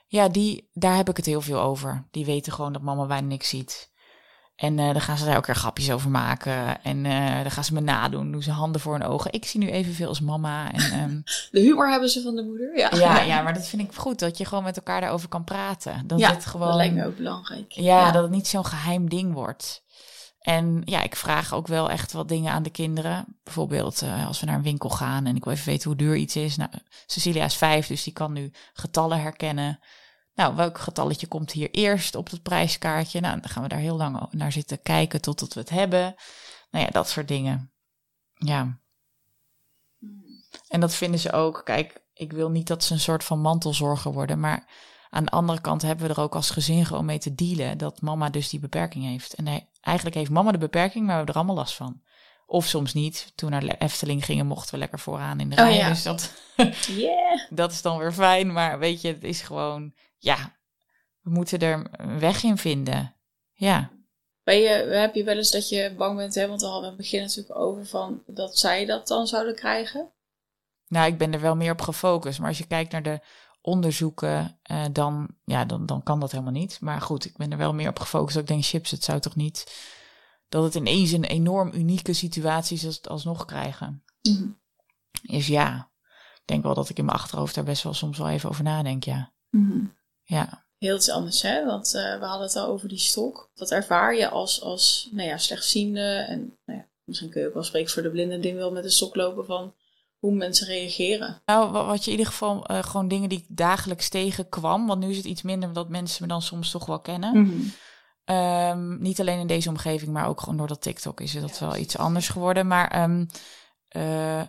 [0.07, 2.07] ja, die, daar heb ik het heel veel over.
[2.11, 3.91] Die weten gewoon dat mama bijna niks ziet.
[4.55, 6.83] En uh, dan gaan ze daar ook weer grapjes over maken.
[6.83, 8.31] En uh, dan gaan ze me nadoen.
[8.31, 9.31] Doen ze handen voor hun ogen.
[9.31, 10.71] Ik zie nu evenveel als mama.
[10.71, 11.23] En, um...
[11.51, 12.89] De humor hebben ze van de moeder, ja.
[12.95, 13.21] ja.
[13.31, 14.19] Ja, maar dat vind ik goed.
[14.19, 16.07] Dat je gewoon met elkaar daarover kan praten.
[16.07, 17.71] Dat ja, het gewoon, dat lijkt me ook belangrijk.
[17.71, 18.11] Ja, ja.
[18.11, 19.83] dat het niet zo'n geheim ding wordt.
[20.41, 23.39] En ja, ik vraag ook wel echt wat dingen aan de kinderen.
[23.43, 26.15] Bijvoorbeeld uh, als we naar een winkel gaan en ik wil even weten hoe duur
[26.15, 26.57] iets is.
[26.57, 26.69] Nou,
[27.05, 29.79] Cecilia is vijf, dus die kan nu getallen herkennen.
[30.33, 33.19] Nou, welk getalletje komt hier eerst op het prijskaartje?
[33.19, 36.15] Nou, dan gaan we daar heel lang naar zitten kijken totdat we het hebben.
[36.71, 37.71] Nou ja, dat soort dingen.
[38.33, 38.79] Ja.
[40.67, 41.61] En dat vinden ze ook.
[41.65, 44.69] Kijk, ik wil niet dat ze een soort van mantelzorger worden, maar
[45.13, 48.01] aan de andere kant hebben we er ook als gezin gewoon mee te dealen dat
[48.01, 49.33] mama dus die beperking heeft.
[49.33, 52.01] En hij, eigenlijk heeft mama de beperking, maar we hebben er allemaal last van.
[52.45, 53.31] Of soms niet.
[53.35, 55.69] Toen naar de Efteling gingen, mochten we lekker vooraan in de rij.
[55.69, 55.89] Oh, ja.
[55.89, 56.33] Dus dat,
[56.87, 57.39] Yeah.
[57.49, 58.51] dat is dan weer fijn.
[58.51, 60.55] Maar weet je, het is gewoon, ja,
[61.21, 63.15] we moeten er een weg in vinden.
[63.51, 63.91] Ja.
[64.43, 66.47] Ben je, heb je wel eens dat je bang bent, hè?
[66.47, 70.11] want we hadden in het begin natuurlijk over van dat zij dat dan zouden krijgen?
[70.87, 72.39] Nou, ik ben er wel meer op gefocust.
[72.39, 73.19] Maar als je kijkt naar de
[73.61, 76.79] onderzoeken, uh, dan, ja, dan, dan kan dat helemaal niet.
[76.79, 78.37] Maar goed, ik ben er wel meer op gefocust.
[78.37, 79.89] Ik denk, chips, het zou toch niet
[80.49, 84.03] dat het ineens een enorm unieke situatie is als het alsnog krijgen.
[84.21, 84.59] Mm.
[85.21, 85.91] Is ja.
[86.35, 88.63] Ik denk wel dat ik in mijn achterhoofd daar best wel soms wel even over
[88.63, 89.33] nadenk, ja.
[89.49, 89.97] Mm -hmm.
[90.23, 90.65] Ja.
[90.77, 91.65] Heel iets anders, hè?
[91.65, 93.51] Want uh, we hadden het al over die stok.
[93.53, 96.25] Dat ervaar je als, als nou ja, slechtziende.
[96.27, 98.83] En nou ja, misschien kun je ook wel spreken voor de blinden ding wel met
[98.83, 99.73] een stok lopen van
[100.21, 101.41] hoe mensen reageren.
[101.45, 104.87] Nou, wat je in ieder geval uh, gewoon dingen die ik dagelijks tegenkwam.
[104.87, 107.37] Want nu is het iets minder omdat mensen me dan soms toch wel kennen.
[107.37, 107.71] Mm -hmm.
[108.35, 111.75] Um, niet alleen in deze omgeving, maar ook gewoon door dat TikTok is het wel
[111.75, 112.67] iets anders geworden.
[112.67, 113.27] Maar um,
[113.97, 114.41] uh,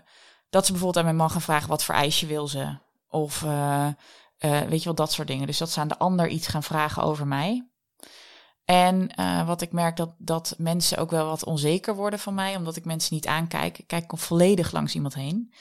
[0.50, 2.76] dat ze bijvoorbeeld aan mijn man gaan vragen wat voor ijsje wil ze.
[3.08, 3.88] Of uh,
[4.38, 5.46] weet je wel, dat soort dingen.
[5.46, 7.71] Dus dat ze aan de ander iets gaan vragen over mij.
[8.64, 9.11] En
[9.46, 12.85] wat ik merk dat, dat mensen ook wel wat onzeker worden van mij, omdat ik
[12.85, 13.79] mensen niet aankijk.
[13.79, 15.53] Ik kijk volledig langs iemand heen.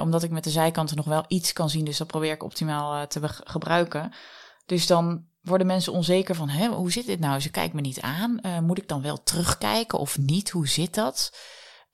[0.00, 3.06] omdat ik met de zijkanten nog wel iets kan zien, dus dat probeer ik optimaal
[3.06, 4.12] te gebruiken.
[4.66, 7.40] Dus dan worden mensen onzeker van, hoe zit dit nou?
[7.40, 8.38] Ze kijkt me niet aan.
[8.42, 10.50] Uh, moet ik dan wel terugkijken of niet?
[10.50, 11.32] Hoe zit dat?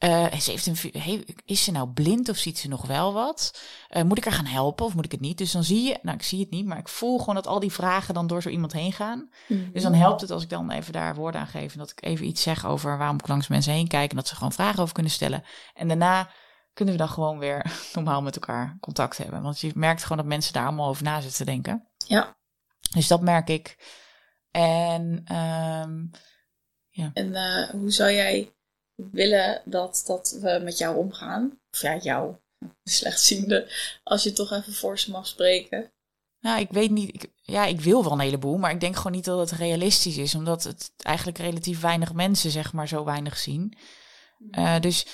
[0.05, 3.61] Uh, ze heeft een, hey, is ze nou blind of ziet ze nog wel wat?
[3.91, 5.39] Uh, moet ik haar gaan helpen of moet ik het niet?
[5.39, 7.61] Dus dan zie je, nou ik zie het niet, maar ik voel gewoon dat al
[7.61, 9.19] die vragen dan door zo iemand heen gaan.
[9.19, 9.73] Mm -hmm.
[9.73, 12.05] Dus dan helpt het als ik dan even daar woorden aan geef en dat ik
[12.05, 14.83] even iets zeg over waarom ik langs mensen heen kijk en dat ze gewoon vragen
[14.83, 15.45] over kunnen stellen.
[15.75, 16.31] En daarna
[16.73, 19.43] kunnen we dan gewoon weer normaal met elkaar contact hebben.
[19.43, 21.89] Want je merkt gewoon dat mensen daar allemaal over na zitten te denken.
[22.07, 22.37] Ja.
[22.95, 23.77] Dus dat merk ik.
[24.51, 25.03] En,
[25.37, 26.11] um,
[26.89, 27.11] ja.
[27.13, 28.56] en uh, hoe zou jij
[28.97, 31.61] willen dat, dat we met jou omgaan?
[31.73, 32.37] Of ja, jou,
[32.85, 35.91] slechtziende, als je toch even voor ze mag spreken.
[36.41, 37.15] Nou, ik weet niet.
[37.15, 40.17] Ik, ja, ik wil wel een heleboel, maar ik denk gewoon niet dat het realistisch
[40.17, 43.79] is, omdat het eigenlijk relatief weinig mensen, zeg maar, zo weinig zien.
[44.51, 45.07] Uh, dus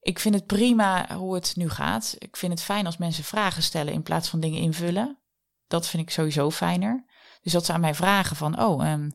[0.00, 2.14] ik vind het prima hoe het nu gaat.
[2.18, 5.18] Ik vind het fijn als mensen vragen stellen in plaats van dingen invullen.
[5.66, 7.04] Dat vind ik sowieso fijner.
[7.42, 9.12] Dus dat ze aan mij vragen van, oh, um,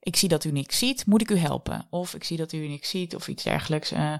[0.00, 1.86] ik zie dat u niks ziet, moet ik u helpen?
[1.90, 3.92] Of ik zie dat u niks ziet of iets dergelijks.
[3.92, 4.14] Uh,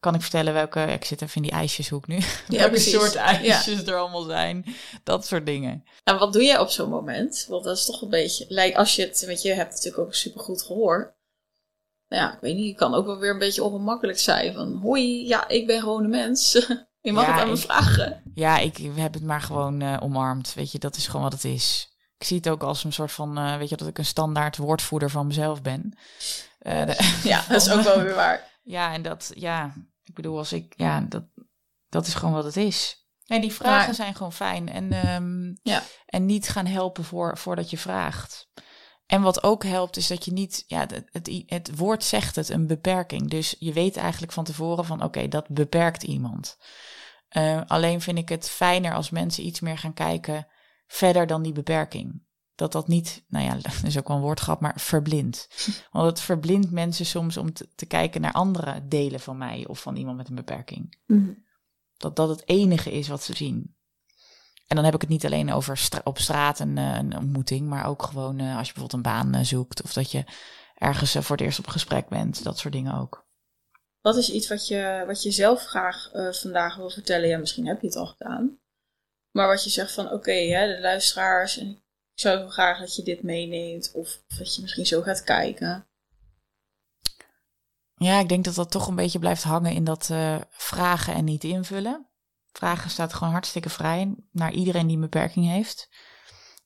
[0.00, 2.92] kan ik vertellen welke, ik zit even in die ijsjeshoek nu, ja, welke precies.
[2.92, 3.92] soort ijsjes ja.
[3.92, 4.64] er allemaal zijn.
[5.04, 5.84] Dat soort dingen.
[6.04, 7.46] En wat doe jij op zo'n moment?
[7.48, 10.14] Want dat is toch een beetje, lijkt als je het, want je hebt natuurlijk ook
[10.14, 11.16] supergoed gehoor.
[12.08, 14.78] Nou ja, ik weet niet, je kan ook wel weer een beetje ongemakkelijk zijn van,
[14.82, 16.52] hoi, ja, ik ben gewoon een mens.
[17.00, 18.22] Je mag Ja, het aan me ik- vragen.
[18.34, 20.54] Ja, ik heb het maar gewoon eh, omarmd.
[20.54, 21.93] Weet je, dat is gewoon wat het is.
[22.24, 24.56] Ik zie het ook als een soort van, eh, weet je, dat ik een standaard
[24.56, 25.98] woordvoerder van mezelf ben.
[26.58, 28.58] Eh, de- Ja, dat is ook wel weer waar.
[28.62, 31.24] Ja, en dat, ja, ik bedoel, als ik, ja, dat,
[31.88, 33.06] dat is gewoon wat het is.
[33.26, 34.68] Nee, die vragen Maar- zijn gewoon fijn.
[34.68, 35.82] En, ehm, Ja.
[36.06, 38.48] en niet gaan helpen voor, voordat je vraagt.
[39.06, 42.48] En wat ook helpt, is dat je niet, ja, het, het, het woord zegt het,
[42.48, 43.30] een beperking.
[43.30, 46.56] Dus je weet eigenlijk van tevoren van, oké, dat beperkt iemand.
[47.28, 50.46] Eh, alleen vind ik het fijner als mensen iets meer gaan kijken
[50.94, 52.22] verder dan die beperking.
[52.54, 55.48] Dat dat niet, nou ja, dat is ook wel een woordgrap, maar verblindt.
[55.92, 59.80] Want het verblindt mensen soms om te, te kijken naar andere delen van mij of
[59.80, 60.98] van iemand met een beperking.
[61.96, 63.76] Dat dat het enige is wat ze zien.
[64.66, 67.68] En dan heb ik het niet alleen over stra- op straat een, eh, een ontmoeting,
[67.68, 70.24] maar ook gewoon eh, als je bijvoorbeeld een baan eh, zoekt of dat je
[70.74, 73.26] ergens voor het eerst op gesprek bent, dat soort dingen ook.
[74.00, 77.28] Wat is iets wat je, wat je zelf graag vandaag wil vertellen?
[77.28, 78.58] Ja, misschien heb je het al gedaan.
[79.36, 81.70] Maar wat je zegt van, oké, hè, de luisteraars, en
[82.14, 83.92] ik zou graag dat je dit meeneemt.
[83.92, 85.86] Of, of dat je misschien zo gaat kijken.
[87.94, 91.24] Ja, ik denk dat dat toch een beetje blijft hangen in dat eh, vragen en
[91.24, 92.08] niet invullen.
[92.52, 95.88] Vragen staat gewoon hartstikke vrij naar iedereen die een beperking heeft.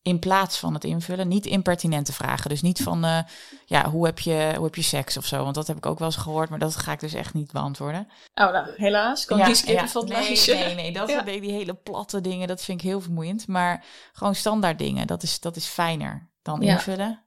[0.02, 1.28] In plaats van het invullen.
[1.28, 2.50] Niet impertinente vragen.
[2.50, 3.18] Dus niet van, eh,
[3.64, 5.42] ja, hoe heb, je, hoe heb je seks of zo?
[5.42, 7.52] Want dat heb ik ook wel eens gehoord, maar dat ga ik dus echt niet
[7.52, 8.08] beantwoorden.
[8.34, 9.24] Oh, nou, helaas.
[9.24, 10.54] Kan die skippen van het nee, lijstje.
[10.54, 11.22] Nee, nee, dat Ja.
[11.22, 13.46] die, hele platte dingen, dat vind ik heel vermoeiend.
[13.46, 16.72] Maar gewoon standaard dingen, dat is, dat is fijner dan Ja.
[16.72, 17.22] invullen.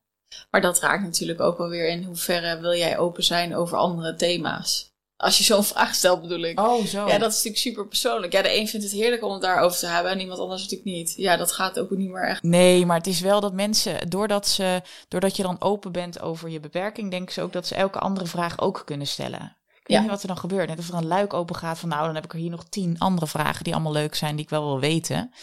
[0.52, 4.16] Maar dat raakt natuurlijk ook wel weer in hoeverre wil jij open zijn over andere
[4.16, 4.90] thema's.
[5.22, 6.60] Als je zo'n vraag stelt, bedoel ik.
[6.60, 7.08] Oh, zo.
[7.08, 8.34] Ja, dat is natuurlijk super persoonlijk.
[8.34, 10.90] Ja, de een vindt het heerlijk om het daarover te hebben en iemand anders natuurlijk
[10.90, 11.14] niet.
[11.18, 12.44] Ja, dat gaat ook niet meer echt.
[12.44, 16.50] Nee, maar het is wel dat mensen, doordat, ze, doordat je dan open bent over
[16.50, 19.42] je beperking, denken ze ook dat ze elke andere vraag ook kunnen stellen.
[19.68, 20.02] Ik weet Ja.
[20.02, 20.70] niet wat er dan gebeurt.
[20.70, 22.64] Net of er een luik open gaat van nou, dan heb ik er hier nog
[22.70, 25.34] tien andere vragen die allemaal leuk zijn, die ik wel wil weten.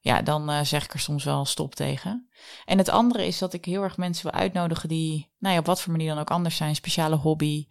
[0.00, 2.28] Ja, dan eh, zeg ik er soms wel stop tegen.
[2.64, 5.66] En het andere is dat ik heel erg mensen wil uitnodigen die, nou ja, op
[5.66, 6.74] wat voor manier dan ook anders zijn.
[6.74, 7.66] Speciale hobby,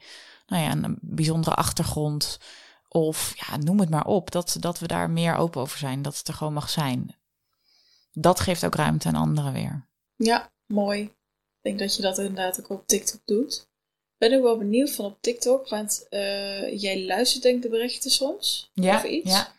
[0.49, 2.39] nou ja, een bijzondere achtergrond.
[2.87, 4.31] Of ja, noem het maar op.
[4.31, 6.01] Dat, dat we daar meer open over zijn.
[6.01, 7.15] Dat het er gewoon mag zijn.
[8.11, 9.87] Dat geeft ook ruimte aan anderen weer.
[10.15, 11.01] Ja, mooi.
[11.01, 11.11] Ik
[11.61, 13.67] denk dat je dat inderdaad ook op TikTok doet.
[14.17, 18.11] Ben ook wel benieuwd van op TikTok, want eh, jij luistert denk ik de berichten
[18.11, 19.31] soms over iets.
[19.31, 19.57] ja.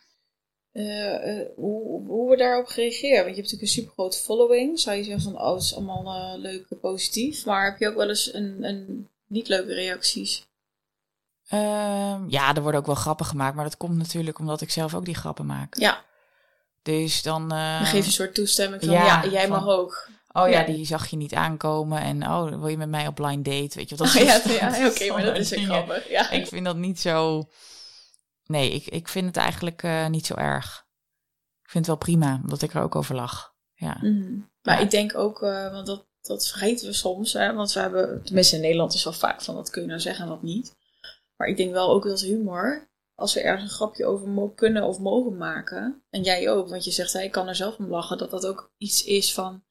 [0.71, 3.23] Eh, eh, hoe, hoe we daarop reageren.
[3.23, 4.79] Want je hebt natuurlijk een super grote following.
[4.79, 7.45] Zou je zeggen van, oh, het is allemaal leuk en positief.
[7.45, 10.45] Maar heb je ook wel eens een, een niet leuke reacties?
[11.51, 13.55] Ehm, ja, er worden ook wel grappen gemaakt.
[13.55, 15.75] Maar dat komt natuurlijk omdat ik zelf ook die grappen maak.
[15.75, 16.03] Ja,
[16.81, 17.49] Dus dan...
[17.49, 20.09] dan geef je een soort toestemming van, ja, ja, jij van- mag ook.
[20.33, 20.65] Oh ja, Ja.
[20.65, 22.01] die zag je niet aankomen.
[22.01, 23.71] En oh, wil je met mij op blind date?
[23.77, 24.07] Weet je wat?
[24.07, 25.65] Oh, Dat ja, soort ja, oké, maar dat is dingen.
[25.69, 26.09] grappig.
[26.09, 26.29] Ja.
[26.29, 27.49] Ik vind dat niet zo...
[28.45, 30.85] Nee, ik, ik vind het eigenlijk eh, niet zo erg.
[31.63, 33.53] Ik vind het wel prima, omdat ik er ook over lach.
[33.73, 33.97] Ja.
[34.01, 34.37] Mhm.
[34.61, 34.83] Maar Ja.
[34.83, 38.55] ik denk ook, eh, want dat, dat vergeten we soms, hè, want we hebben, tenminste
[38.55, 40.75] in Nederland is wel vaak van dat kun je nou zeggen en dat niet.
[41.41, 44.99] Maar ik denk wel ook dat humor, als we ergens een grapje over kunnen of
[44.99, 48.31] mogen maken, en jij ook, want je zegt, ik kan er zelf om lachen, dat
[48.31, 49.63] dat ook iets is van,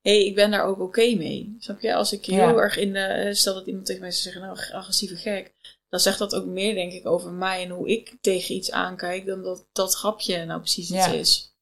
[0.00, 1.56] hé, hey, ik ben daar ook oké mee.
[1.58, 1.94] Snap je?
[1.94, 2.46] Als ik Ja.
[2.48, 5.54] heel erg in de, stel dat iemand tegen mij zou zeggen, nou, agressieve gek,
[5.88, 9.26] dan zegt dat ook meer, denk ik, over mij en hoe ik tegen iets aankijk,
[9.26, 11.12] dan dat dat grapje nou precies iets Ja.
[11.12, 11.54] is.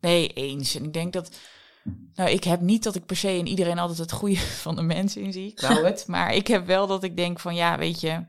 [0.00, 0.74] Nee, eens.
[0.74, 1.30] En ik denk dat.
[2.14, 4.82] Nou, ik heb niet dat ik per se in iedereen altijd het goede van de
[4.82, 5.48] mensen in zie.
[5.50, 6.04] Ik wou het.
[6.06, 8.24] Maar ik heb wel dat ik denk van ja, weet je.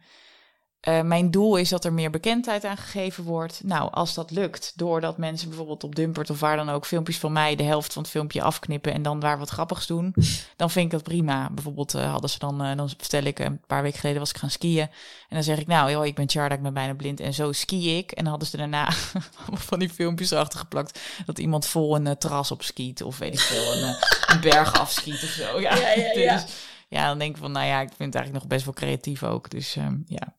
[0.84, 3.62] Eh, mijn doel is dat er meer bekendheid aan gegeven wordt.
[3.64, 7.32] Nou, als dat lukt, doordat mensen bijvoorbeeld op Dumpert of waar dan ook filmpjes van
[7.32, 10.16] mij de helft van het filmpje afknippen en dan daar wat grappigs doen,
[10.56, 11.50] dan vind ik dat prima.
[11.52, 14.38] Bijvoorbeeld eh, hadden ze dan, eh, dan vertel ik, een paar weken geleden was ik
[14.38, 14.82] gaan skiën
[15.30, 17.52] en dan zeg ik, nou joh, ik ben Charda, ik ben bijna blind en zo
[17.52, 18.12] ski ik.
[18.12, 18.92] En dan hadden ze daarna
[19.70, 23.40] van die filmpjes erachter geplakt dat iemand vol een terras op skiet of weet ik
[23.40, 23.96] veel, een,
[24.28, 25.60] een berg afskiet of zo.
[25.60, 26.34] Ja, Ja, ja, ja.
[26.34, 26.46] Dus,
[26.88, 29.24] ja, dan denk ik van, nou ja, ik vind het eigenlijk nog best wel creatief
[29.24, 29.50] ook.
[29.50, 30.36] Dus ehm, ja.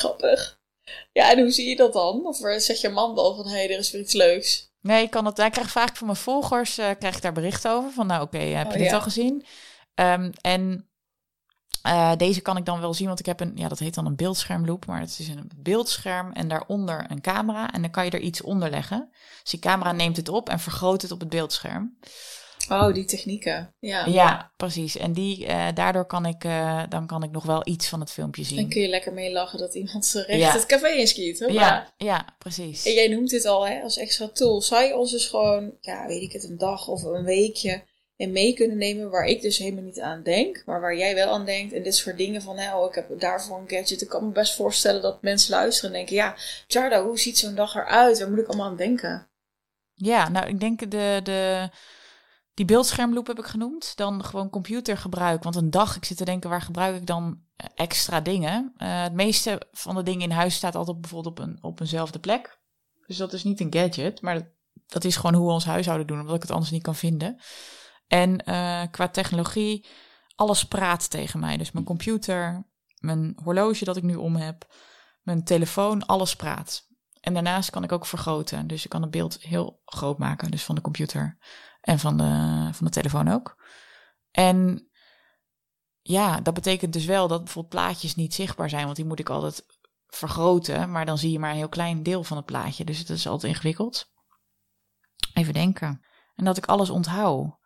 [0.00, 0.58] Grappig.
[1.12, 2.26] Ja, en hoe zie je dat dan?
[2.26, 4.72] Of eh, zegt je man wel van, hé, hey, er is weer iets leuks?
[4.80, 5.38] Nee, ik kan het.
[5.38, 7.90] Ik krijg vaak van mijn volgers eh, krijg ik daar berichten over.
[7.90, 8.94] Van nou, oké, heb je Oh, dit ja.
[8.94, 9.46] al gezien?
[9.94, 10.88] Ehm, en
[11.82, 14.06] eh, deze kan ik dan wel zien, want ik heb een, ja, dat heet dan
[14.06, 18.10] een beeldschermloop, maar het is een beeldscherm en daaronder een camera en dan kan je
[18.10, 19.08] er iets onder leggen.
[19.42, 21.98] Dus die camera neemt het op en vergroot het op het beeldscherm.
[22.70, 23.74] Oh, die technieken.
[23.80, 24.06] Ja.
[24.06, 24.96] Ja, precies.
[24.96, 28.10] En die, eh, daardoor kan ik, eh, dan kan ik nog wel iets van het
[28.10, 28.68] filmpje Dan zien.
[28.68, 30.52] kun je lekker mee lachen dat iemand zo recht Ja.
[30.52, 31.40] het café inskiet.
[31.40, 31.54] Hoppa.
[31.54, 32.86] Ja, ja, precies.
[32.86, 34.62] En jij noemt dit al hè, als extra tool.
[34.62, 37.82] Zou je ons dus gewoon, ja, weet ik het, een dag of een weekje
[38.16, 41.32] en mee kunnen nemen waar ik dus helemaal niet aan denk, maar waar jij wel
[41.32, 41.72] aan denkt.
[41.72, 44.02] En dit soort dingen van, hè, oh, ik heb daarvoor een gadget.
[44.02, 47.54] Ik kan me best voorstellen dat mensen luisteren en denken, ja, Jarda, hoe ziet zo'n
[47.54, 48.18] dag eruit?
[48.18, 49.28] Waar moet ik allemaal aan denken?
[49.94, 51.68] Ja, nou, ik denk de, de,
[52.60, 53.96] die beeldschermloop heb ik genoemd.
[53.96, 55.42] Dan gewoon computergebruik.
[55.42, 58.72] Want een dag, ik zit te denken, waar gebruik ik dan eh, extra dingen?
[58.76, 62.18] Eh, het meeste van de dingen in huis staat altijd bijvoorbeeld op, een, op eenzelfde
[62.18, 62.60] plek.
[63.06, 64.46] Dus dat is niet een gadget, maar dat,
[64.86, 67.40] dat is gewoon hoe we ons huishouden doen, omdat ik het anders niet kan vinden.
[68.06, 69.86] En eh, qua technologie,
[70.34, 71.56] alles praat tegen mij.
[71.56, 72.66] Dus mijn computer,
[72.98, 74.74] mijn horloge dat ik nu om heb,
[75.22, 76.88] mijn telefoon, alles praat.
[77.20, 78.66] En daarnaast kan ik ook vergroten.
[78.66, 80.50] Dus ik kan het beeld heel groot maken.
[80.50, 81.38] Dus van de computer
[81.80, 83.64] en van de, van de telefoon ook.
[84.30, 84.88] En
[86.00, 88.84] ja, dat betekent dus wel dat bijvoorbeeld plaatjes niet zichtbaar zijn.
[88.84, 89.64] Want die moet ik altijd
[90.06, 90.90] vergroten.
[90.90, 92.84] Maar dan zie je maar een heel klein deel van het plaatje.
[92.84, 94.10] Dus het is altijd ingewikkeld.
[95.34, 96.06] Even denken.
[96.34, 97.58] En dat ik alles onthoud.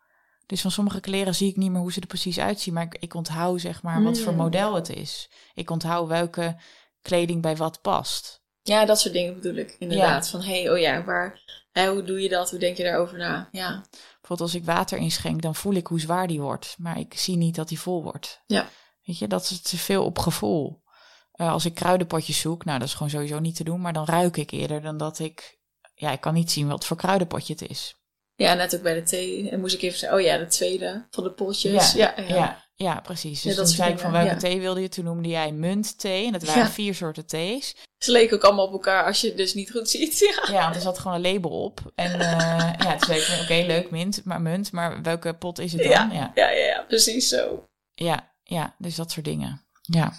[0.45, 2.73] Dus van sommige kleren zie ik niet meer hoe ze er precies uitzien.
[2.73, 4.37] Maar ik, ik onthoud zeg maar wat voor Mm.
[4.37, 5.31] model het is.
[5.53, 6.61] Ik onthoud welke
[7.01, 8.43] kleding bij wat past.
[8.67, 10.29] Ja, dat soort dingen bedoel ik inderdaad.
[10.29, 11.39] Van, hé, hey, oh ja, waar,
[11.71, 12.49] hè, hoe doe je dat?
[12.49, 13.49] Hoe denk je daarover na?
[13.51, 13.83] Ja,
[14.25, 16.75] Bijvoorbeeld als ik water inschenk, dan voel ik hoe zwaar die wordt.
[16.77, 18.41] Maar ik zie niet dat die vol wordt.
[18.45, 18.69] Ja.
[19.03, 20.83] Weet je, dat is te veel op gevoel.
[21.31, 23.81] Eh, als ik kruidenpotjes zoek, nou dat is gewoon sowieso niet te doen.
[23.81, 25.59] Maar dan ruik ik eerder dan dat ik...
[25.93, 27.95] Ja, ik kan niet zien wat voor kruidenpotje het is.
[28.35, 29.49] Ja, net ook bij de thee.
[29.49, 31.93] En moest ik even zeggen, oh ja, de tweede van de potjes.
[31.93, 32.35] Ja, ja, ja.
[32.35, 32.64] ja,
[33.03, 33.41] precies.
[33.41, 34.37] Dus Ja, dat toen zei ik van welke ja.
[34.37, 34.89] thee wilde je?
[34.89, 36.25] Toen noemde jij muntthee.
[36.25, 36.69] En dat waren Ja.
[36.69, 37.75] vier soorten thees.
[37.97, 40.19] Ze leken ook allemaal op elkaar als je het dus niet goed ziet.
[40.19, 41.91] Ja, Ja, want er zat gewoon een label op.
[41.95, 44.71] En eh, ja, toen zei ik oké, leuk mint, maar munt.
[44.71, 45.91] Maar welke pot is het dan?
[45.91, 46.09] Ja.
[46.11, 46.31] ja.
[46.35, 47.65] ja, ja, ja precies zo.
[47.93, 49.65] Ja, ja, dus dat soort dingen.
[49.81, 50.13] Ja.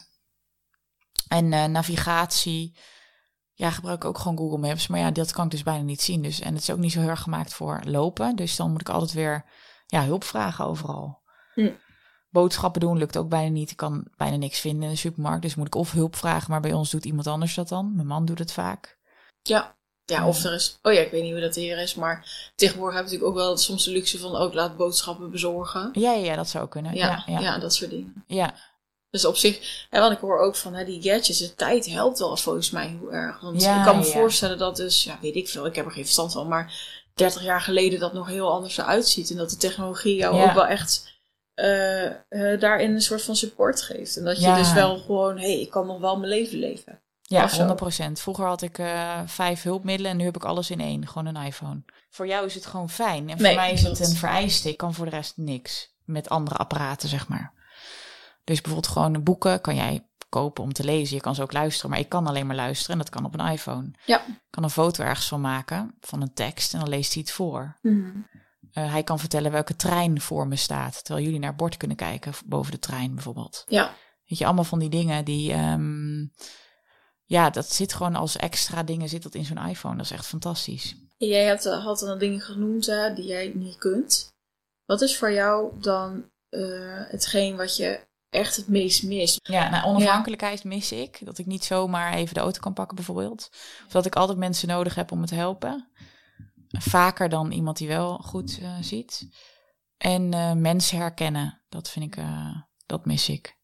[1.28, 2.76] En eh, navigatie.
[3.52, 4.86] Ja, gebruik ik ook gewoon Google Maps.
[4.86, 6.22] Maar ja, dat kan ik dus bijna niet zien.
[6.22, 8.36] Dus, en het is ook niet zo heel erg gemaakt voor lopen.
[8.36, 9.44] Dus dan moet ik altijd weer
[9.86, 11.22] ja, hulp vragen overal.
[11.54, 11.70] Hm.
[12.30, 13.70] Boodschappen doen lukt ook bijna niet.
[13.70, 15.42] Ik kan bijna niks vinden in de supermarkt.
[15.42, 16.50] Dus moet ik of hulp vragen.
[16.50, 17.92] Maar bij ons doet iemand anders dat dan.
[17.94, 18.98] Mijn man doet het vaak.
[19.42, 19.74] Ja.
[20.04, 20.78] Ja, of er is...
[20.82, 23.44] Oh ja, ik weet niet hoe dat hier is, maar tegenwoordig heb je natuurlijk ook
[23.46, 25.90] wel soms de luxe van ook laat boodschappen bezorgen.
[25.92, 26.94] Ja, ja, ja, dat zou kunnen.
[26.94, 28.24] Ja, Ja, ja, dat soort dingen.
[28.26, 28.54] ja.
[29.10, 32.18] Dus op zich, hè, want ik hoor ook van hè, die gadgets, de tijd helpt
[32.18, 33.40] wel volgens mij heel erg.
[33.40, 36.04] Want ik kan me voorstellen dat dus, ja, weet ik veel, ik heb er geen
[36.04, 36.74] verstand van, maar
[37.14, 39.30] 30 jaar geleden dat nog heel anders eruit ziet.
[39.30, 41.15] En dat de technologie jou ook wel echt
[41.56, 44.16] eh, eh, daarin een soort van support geeft.
[44.16, 44.56] En dat je Ja.
[44.56, 47.00] dus wel gewoon, hé, hey, ik kan nog wel mijn leven leven.
[47.22, 47.66] Ja, Of zo.
[47.66, 48.20] 100%.
[48.20, 51.06] Vroeger had ik eh, vijf hulpmiddelen en nu heb ik alles in één.
[51.08, 51.84] Gewoon een iPhone.
[52.10, 53.28] Voor jou is het gewoon fijn.
[53.28, 54.68] En voor Nee, mij is het een vereiste.
[54.68, 55.94] Ik kan voor de rest niks.
[56.04, 57.52] Met andere apparaten, zeg maar.
[58.44, 61.16] Dus bijvoorbeeld gewoon boeken kan jij kopen om te lezen.
[61.16, 62.92] Je kan ze ook luisteren, maar ik kan alleen maar luisteren.
[62.92, 63.90] En dat kan op een iPhone.
[64.04, 64.18] Ja.
[64.26, 66.72] Ik kan een foto ergens van maken, van een tekst.
[66.74, 67.76] En dan leest hij het voor.
[67.82, 68.10] Mhm.
[68.76, 71.04] Eh, hij kan vertellen welke trein voor me staat.
[71.04, 73.64] Terwijl jullie naar het bord kunnen kijken, boven de trein bijvoorbeeld.
[73.66, 73.94] Ja,
[74.26, 75.52] Weet je, allemaal van die dingen die.
[75.52, 76.26] ehm,
[77.24, 79.96] ja, dat zit gewoon als extra dingen zit dat in zo'n iPhone.
[79.96, 80.96] Dat is echt fantastisch.
[81.16, 84.34] Jij hebt, eh, had dan dingen genoemd hè, die jij niet kunt.
[84.84, 86.60] Wat is voor jou dan eh,
[87.08, 89.38] hetgeen wat je echt het meest mist?
[89.42, 91.18] Ja, nou, onafhankelijkheid mis ik.
[91.24, 93.48] Dat ik niet zomaar even de auto kan pakken, bijvoorbeeld.
[93.86, 95.88] Of dat ik altijd mensen nodig heb om me te helpen.
[96.78, 99.28] Vaker dan iemand die wel goed eh, ziet.
[99.96, 101.62] En eh, mensen herkennen.
[101.68, 103.58] Dat vind ik, eh, dat mis ik.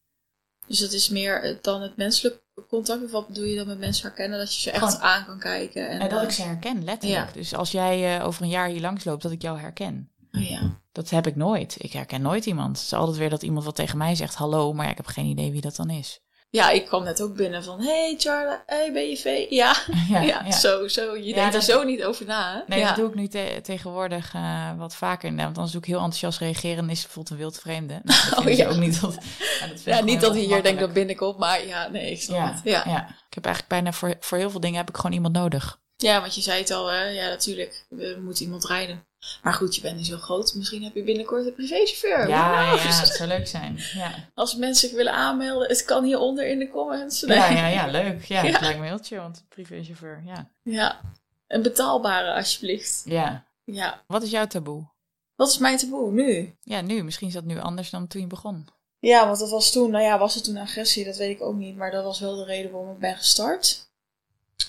[0.67, 3.05] Dus het is meer dan het menselijk contact.
[3.05, 4.39] Of wat bedoel je dan met mensen herkennen?
[4.39, 5.89] Dat je ze echt Gewoon- aan kan kijken.
[5.89, 7.27] En, En dat ik ze herken, letterlijk.
[7.27, 7.33] ja.
[7.33, 10.13] Dus als jij over een jaar hier langs loopt, dat ik jou herken.
[10.33, 10.81] oh ja.
[10.93, 11.77] Dat heb ik nooit.
[11.79, 12.77] Ik herken nooit iemand.
[12.77, 15.27] Het is altijd weer dat iemand wat tegen mij zegt, hallo, maar ik heb geen
[15.27, 16.21] idee wie dat dan is.
[16.55, 17.81] Ja, ik kwam net ook binnen van...
[17.81, 19.25] Hey Charla, hey BJV.
[19.51, 19.75] Ja,
[20.09, 21.17] ja, zo, zo.
[21.17, 22.53] Je Ja, denkt er zo niet over na.
[22.55, 22.61] hè?
[22.67, 22.87] Nee, ja.
[22.87, 25.29] dat doe ik nu te- tegenwoordig eh, wat vaker.
[25.29, 25.45] inderdaad.
[25.45, 28.01] Want anders doe ik heel enthousiast reageren en is bijvoorbeeld een wildvreemde.
[28.03, 28.69] Nou, dat Oh, ja.
[28.69, 29.01] ook niet.
[29.01, 29.15] Dat,
[29.61, 30.93] ja, dat Ja, niet dat hij hier denkt, dat ongemakkelijk.
[30.93, 31.39] bin ik op.
[31.39, 32.61] Maar ja, nee, ik snap Ja, het.
[32.65, 32.83] Ja.
[32.87, 33.07] ja.
[33.29, 35.79] ik heb eigenlijk bijna voor, voor heel veel dingen heb ik gewoon iemand nodig.
[35.97, 36.87] ja, want je zei het al.
[36.91, 37.03] Hè?
[37.09, 37.87] Ja, natuurlijk.
[37.89, 39.07] We moeten iemand rijden.
[39.43, 40.55] Maar goed, je bent nu zo groot.
[40.55, 42.29] Misschien heb je binnenkort een privéchauffeur.
[42.29, 43.77] Ja, ja, het zou leuk zijn.
[43.95, 47.23] Ja, Als mensen zich willen aanmelden, het kan hieronder in de comments.
[47.23, 47.37] Nee.
[47.37, 48.25] ja, ja, ja leuk.
[48.25, 48.51] Ja, Ja.
[48.51, 50.49] het lijkt me heel chill, want privéchauffeur, ja.
[50.63, 51.01] Ja.
[51.47, 53.03] Een betaalbare, alsjeblieft.
[53.05, 53.45] Ja.
[53.65, 54.03] Ja.
[54.07, 54.91] Wat is jouw taboe?
[55.37, 56.57] Wat is mijn taboe nu?
[56.63, 57.03] Ja, nu.
[57.05, 58.69] Misschien is dat nu anders dan toen je begon.
[58.99, 61.05] Ja, want dat was toen, nou ja, was het toen agressie?
[61.05, 61.77] Dat weet ik ook niet.
[61.77, 63.91] Maar dat was wel de reden waarom ik ben gestart.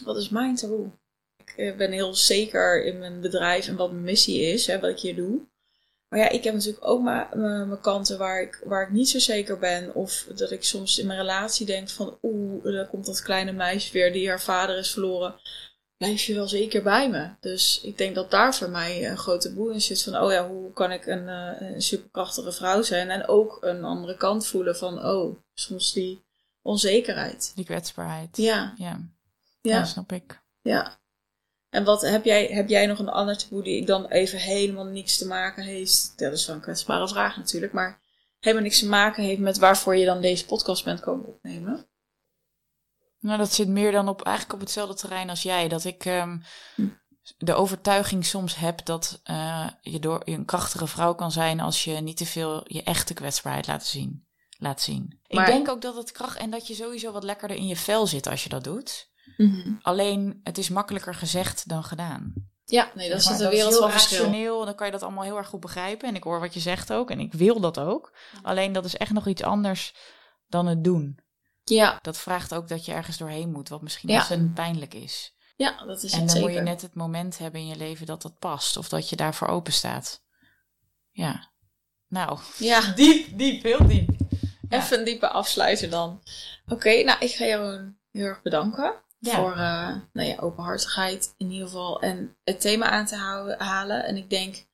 [0.03, 0.89] Wat is mijn taboe?
[1.55, 4.99] Ik ben heel zeker in mijn bedrijf en wat mijn missie is, hè, wat ik
[4.99, 5.41] hier doe.
[6.13, 9.59] Maar ja, ik heb natuurlijk ook mijn, kanten waar ik, waar ik niet zo zeker
[9.59, 9.95] ben.
[9.95, 13.93] Of dat ik soms in mijn relatie denk van, oeh, daar komt dat kleine meisje
[13.93, 15.35] weer die haar vader is verloren.
[15.97, 17.29] Blijf je wel zeker bij me.
[17.39, 20.03] Dus ik denk dat daar voor mij een grote boel in zit.
[20.03, 23.09] Van, oh ja, hoe kan ik een, eh, een superkrachtige vrouw zijn?
[23.09, 26.23] En ook een andere kant voelen van, oh, soms die
[26.61, 27.51] onzekerheid.
[27.55, 28.37] Die kwetsbaarheid.
[28.37, 28.99] Ja, Ja,
[29.61, 29.71] ja.
[29.71, 30.41] ja snap ik.
[30.61, 31.01] Ja.
[31.73, 34.85] En wat heb jij, heb jij nog een ander taboe die ik dan even helemaal
[34.85, 36.13] niks te maken heeft?
[36.15, 37.99] Dat is wel een kwetsbare vraag natuurlijk, maar
[38.39, 41.87] helemaal niks te maken heeft met waarvoor je dan deze podcast bent komen opnemen?
[43.19, 45.67] Nou, dat zit meer dan op eigenlijk op hetzelfde terrein als jij.
[45.67, 46.37] Dat ik ehm,
[47.37, 51.83] de overtuiging soms heb dat eh, je door je een krachtige vrouw kan zijn als
[51.83, 54.27] je niet te veel je echte kwetsbaarheid laat zien.
[54.57, 55.19] Laat zien.
[55.27, 57.75] Maar- Ik denk ook dat het kracht en dat je sowieso wat lekkerder in je
[57.75, 59.11] vel zit als je dat doet.
[59.81, 62.33] Alleen het is makkelijker gezegd dan gedaan.
[62.65, 64.17] Ja, nee, dat is Maar een wereld heel van verschil.
[64.23, 66.07] rationeel en dan kan je dat allemaal heel erg goed begrijpen.
[66.09, 68.13] En ik hoor wat je zegt ook en ik wil dat ook.
[68.41, 69.95] Alleen dat is echt nog iets anders
[70.47, 71.19] dan het doen.
[71.63, 74.15] Ja, Dat vraagt ook dat je ergens doorheen moet, wat misschien Ja.
[74.17, 75.33] ontzettend pijnlijk is.
[75.55, 76.49] ja, dat is en het dan zeker.
[76.49, 78.77] moet je net het moment hebben in je leven dat dat past.
[78.77, 80.23] Of dat je daarvoor open staat.
[81.11, 81.51] Ja.
[82.07, 84.09] Nou, Ja, diep, diep, heel diep.
[84.69, 84.77] Ja.
[84.81, 86.21] even een diepe afsluiter dan.
[86.67, 88.93] Oké, nou, ik ga jou heel erg bedanken.
[89.23, 89.35] Ja.
[89.35, 92.01] Voor eh, nou ja, openhartigheid in ieder geval.
[92.01, 94.05] En het thema aan te houden, halen.
[94.05, 94.65] En ik denk,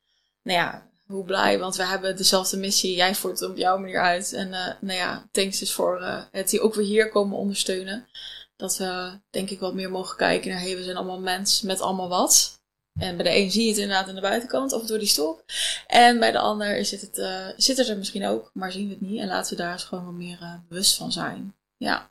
[0.42, 1.58] nou ja, hoe blij.
[1.58, 2.96] Want we hebben dezelfde missie.
[2.96, 4.32] Jij voert het op jouw manier uit.
[4.32, 8.08] En eh, nou ja, thanks dus voor eh, het hier ook weer hier komen ondersteunen.
[8.56, 11.80] Dat we denk ik wat meer mogen kijken naar, hey, we zijn allemaal mens met
[11.80, 12.60] allemaal wat.
[13.00, 15.44] En bij de een zie je het inderdaad aan de buitenkant of door die stok.
[15.86, 18.92] En bij de ander zit het, uh, zit het er misschien ook, maar zien we
[18.92, 19.20] het niet.
[19.20, 21.56] En laten we daar eens gewoon wat meer bewust van zijn.
[21.76, 22.10] Ja.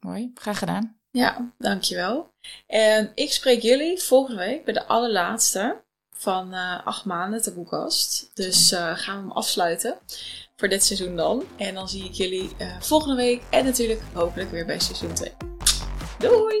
[0.00, 0.95] Mooi, graag gedaan.
[1.16, 2.34] Ja, dankjewel.
[2.66, 5.82] En ik spreek jullie volgende week bij de allerlaatste
[6.16, 8.30] van uh, acht maanden de boekkast.
[8.34, 9.98] Dus gaan we hem afsluiten
[10.56, 11.44] voor dit seizoen dan.
[11.56, 12.50] En dan zie ik jullie
[12.80, 15.32] volgende week en natuurlijk hopelijk weer bij seizoen 2.
[16.18, 16.58] Doei!